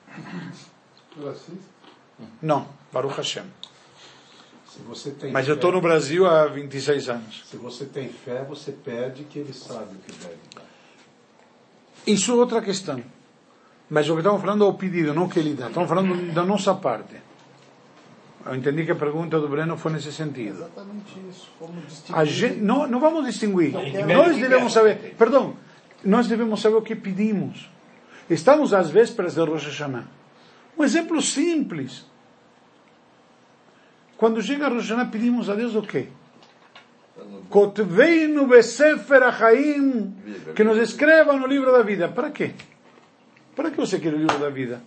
[2.41, 3.45] Não, Baruch Hashem.
[5.19, 7.43] Tem Mas eu estou no Brasil há 26 anos.
[7.45, 10.63] Se você tem fé, você pede que ele sabe o que deve dar.
[12.07, 13.01] Isso é outra questão.
[13.89, 15.67] Mas o que estamos falando é o pedido, não o que ele dá.
[15.67, 17.15] Estamos falando da nossa parte.
[18.45, 20.55] Eu entendi que a pergunta do Breno foi nesse sentido.
[20.55, 21.51] Exatamente isso.
[21.59, 21.85] Como A
[22.23, 22.25] distinguir.
[22.25, 23.71] gente, não, não vamos distinguir.
[23.71, 25.55] quero- Nós devemos saber, perdão,
[26.03, 27.69] nós devemos saber o que pedimos.
[28.29, 30.05] Estamos às vésperas de Rosh Hashanah.
[30.77, 32.05] Um exemplo simples.
[34.17, 36.07] Quando chega Rosh Hashanah, pedimos a Deus o quê?
[37.49, 40.15] Kotveinu besefer achaim,
[40.55, 42.07] que nos escreva no livro da vida.
[42.07, 42.51] Para quê?
[43.55, 44.81] Para que você quer o livro da vida?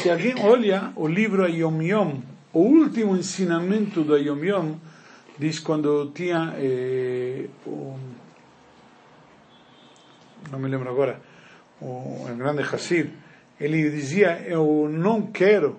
[0.00, 2.20] Se alguém olha o livro Yom Yom,
[2.52, 4.74] o último ensinamento do Yom Yom,
[5.38, 7.96] diz quando tinha eh, o,
[10.50, 11.20] não me lembro agora,
[11.80, 13.10] o, o grande Hassid,
[13.60, 15.76] ele dizia, eu não quero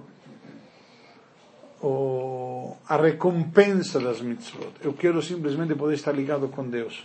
[2.87, 7.03] a recompensa das mitzvot, eu quero simplesmente poder estar ligado com Deus.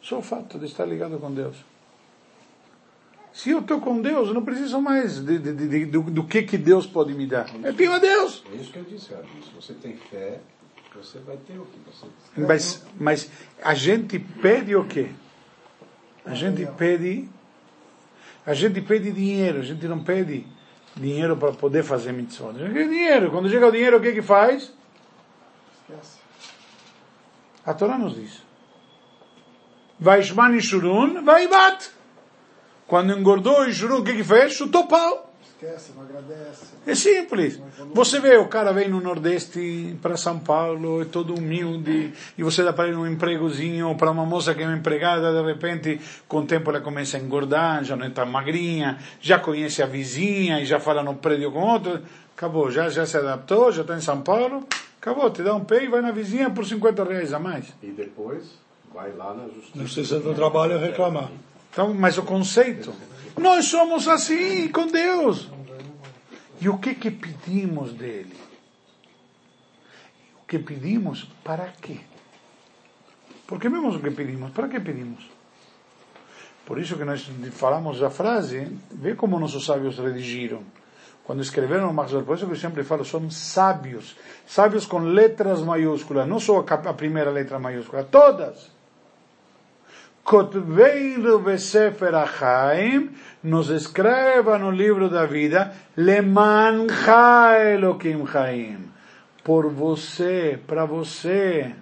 [0.00, 1.56] Só o fato de estar ligado com Deus.
[3.42, 6.42] Se eu estou com Deus, eu não preciso mais de, de- de- do, do que,
[6.42, 7.46] que Deus pode me dar.
[7.64, 8.44] Eu tenho a Deus.
[8.52, 9.28] É isso que eu disse, Rabi.
[9.42, 10.40] Se você tem fé,
[10.94, 13.30] você vai ter o que você Mas, mas
[13.62, 15.08] a gente pede o quê?
[16.26, 17.28] A gente pede,
[18.44, 20.46] a gente pede dinheiro, a gente não pede
[20.94, 22.50] dinheiro para poder fazer mitzvot.
[22.50, 23.30] A gente quer dinheiro.
[23.30, 24.70] Quando chega o dinheiro, o que que faz?
[25.88, 26.18] Esquece.
[27.64, 28.42] A Torá nos diz.
[29.98, 31.90] Vai Shman e Shurun, vai bat.
[32.90, 34.54] Quando engordou o Shurun, o que que fez?
[34.54, 35.32] Chutou pau.
[35.44, 36.74] Esquece, não agradece.
[36.84, 37.60] É simples.
[37.94, 42.64] Você vê, o cara vem no Nordeste para São Paulo, é todo humilde, e você
[42.64, 46.38] dá para ele um empregozinho, para uma moça que é uma empregada, de repente, com
[46.38, 50.60] o tempo ela começa a engordar, já não é tão magrinha, já conhece a vizinha
[50.60, 52.02] e já fala no prédio com outro.
[52.36, 54.66] Acabou, já, já se adaptou, já está em São Paulo,
[55.00, 57.72] acabou, te dá um pé e vai na vizinha por 50 reais a mais.
[57.84, 58.58] E depois
[58.92, 59.70] vai lá na justiça.
[59.76, 61.30] Na Justiça do Trabalho reclamar.
[61.70, 62.92] Então, mas o conceito,
[63.38, 65.48] nós somos assim com Deus.
[66.60, 68.36] E o que que pedimos dele?
[70.42, 72.00] O que pedimos para quê?
[73.46, 75.24] Porque mesmo o que pedimos, para que pedimos?
[76.66, 80.62] Por isso que nós falamos a frase, vê como nossos sábios redigiram.
[81.24, 84.16] Quando escreveram Maxwell, por isso que eu sempre falo, são sábios.
[84.46, 88.70] Sábios com letras maiúsculas, não só a primeira letra maiúscula, todas.
[90.24, 93.10] Kotveinu besefer achaim,
[93.42, 98.90] nos escreva no livro da vida, lemancha Elokim chaim,
[99.42, 101.74] por você, para você.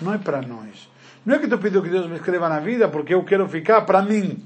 [0.00, 0.88] Não é para nós.
[1.24, 3.82] Não é que eu pedindo que Deus me escreva na vida porque eu quero ficar
[3.82, 4.44] para mim.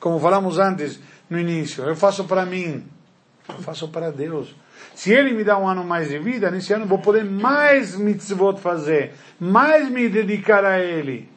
[0.00, 1.00] Como falamos antes,
[1.30, 2.84] no início, eu faço para mim.
[3.48, 4.54] Eu faço para Deus.
[4.94, 7.96] Se Ele me dá um ano mais de vida, nesse ano eu vou poder mais
[7.96, 11.28] mitzvot fazer, mais me dedicar a Ele.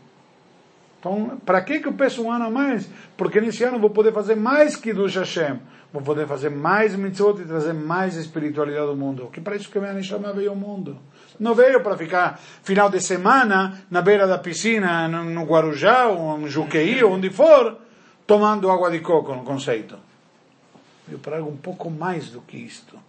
[0.99, 2.89] Então, para que que eu peço um ano a mais?
[3.15, 5.59] Porque nesse ano eu vou poder fazer mais que do Hashem.
[5.91, 9.29] Vou poder fazer mais mitzvot e trazer mais espiritualidade ao mundo.
[9.33, 10.97] Que para isso que a Neshama veio ao mundo.
[11.39, 16.47] Não veio para ficar final de semana na beira da piscina, no Guarujá, ou no
[16.47, 17.77] Juqueí, ou onde for,
[18.27, 19.97] tomando água de coco, no conceito.
[21.07, 22.99] Veio para algo um pouco mais do que isto.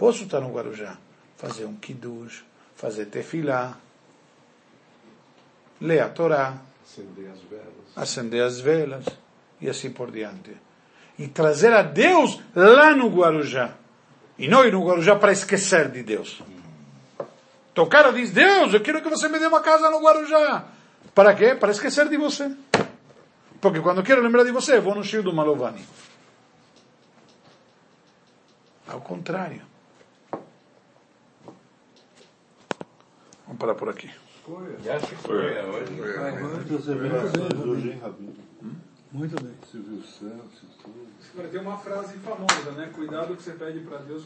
[0.00, 0.96] Posso estar no Guarujá,
[1.36, 2.42] fazer um kiddush,
[2.74, 3.76] fazer tefilá,
[5.78, 7.74] ler a Torá, Acender as velas.
[7.94, 9.04] acender as velas
[9.60, 10.56] e assim por diante.
[11.18, 13.74] E trazer a Deus lá no Guarujá.
[14.38, 16.42] E não ir no Guarujá para esquecer de Deus.
[17.70, 20.64] Então o cara diz, Deus, eu quero que você me dê uma casa no Guarujá.
[21.14, 21.54] Para quê?
[21.54, 22.50] Para esquecer de você.
[23.60, 25.84] Porque quando quero lembrar de você, vou no Shio do Malovani.
[28.88, 29.68] Ao contrário.
[33.50, 34.08] Vamos parar por aqui.
[34.84, 35.92] Já foi, é hoje.
[36.40, 38.34] Muitas revelações hoje, hein, Rabino?
[39.10, 39.54] Muito bem.
[39.68, 41.50] Silvio Santos tudo.
[41.50, 42.90] Tem uma frase famosa, né?
[42.94, 44.24] Cuidado que você pede para Deus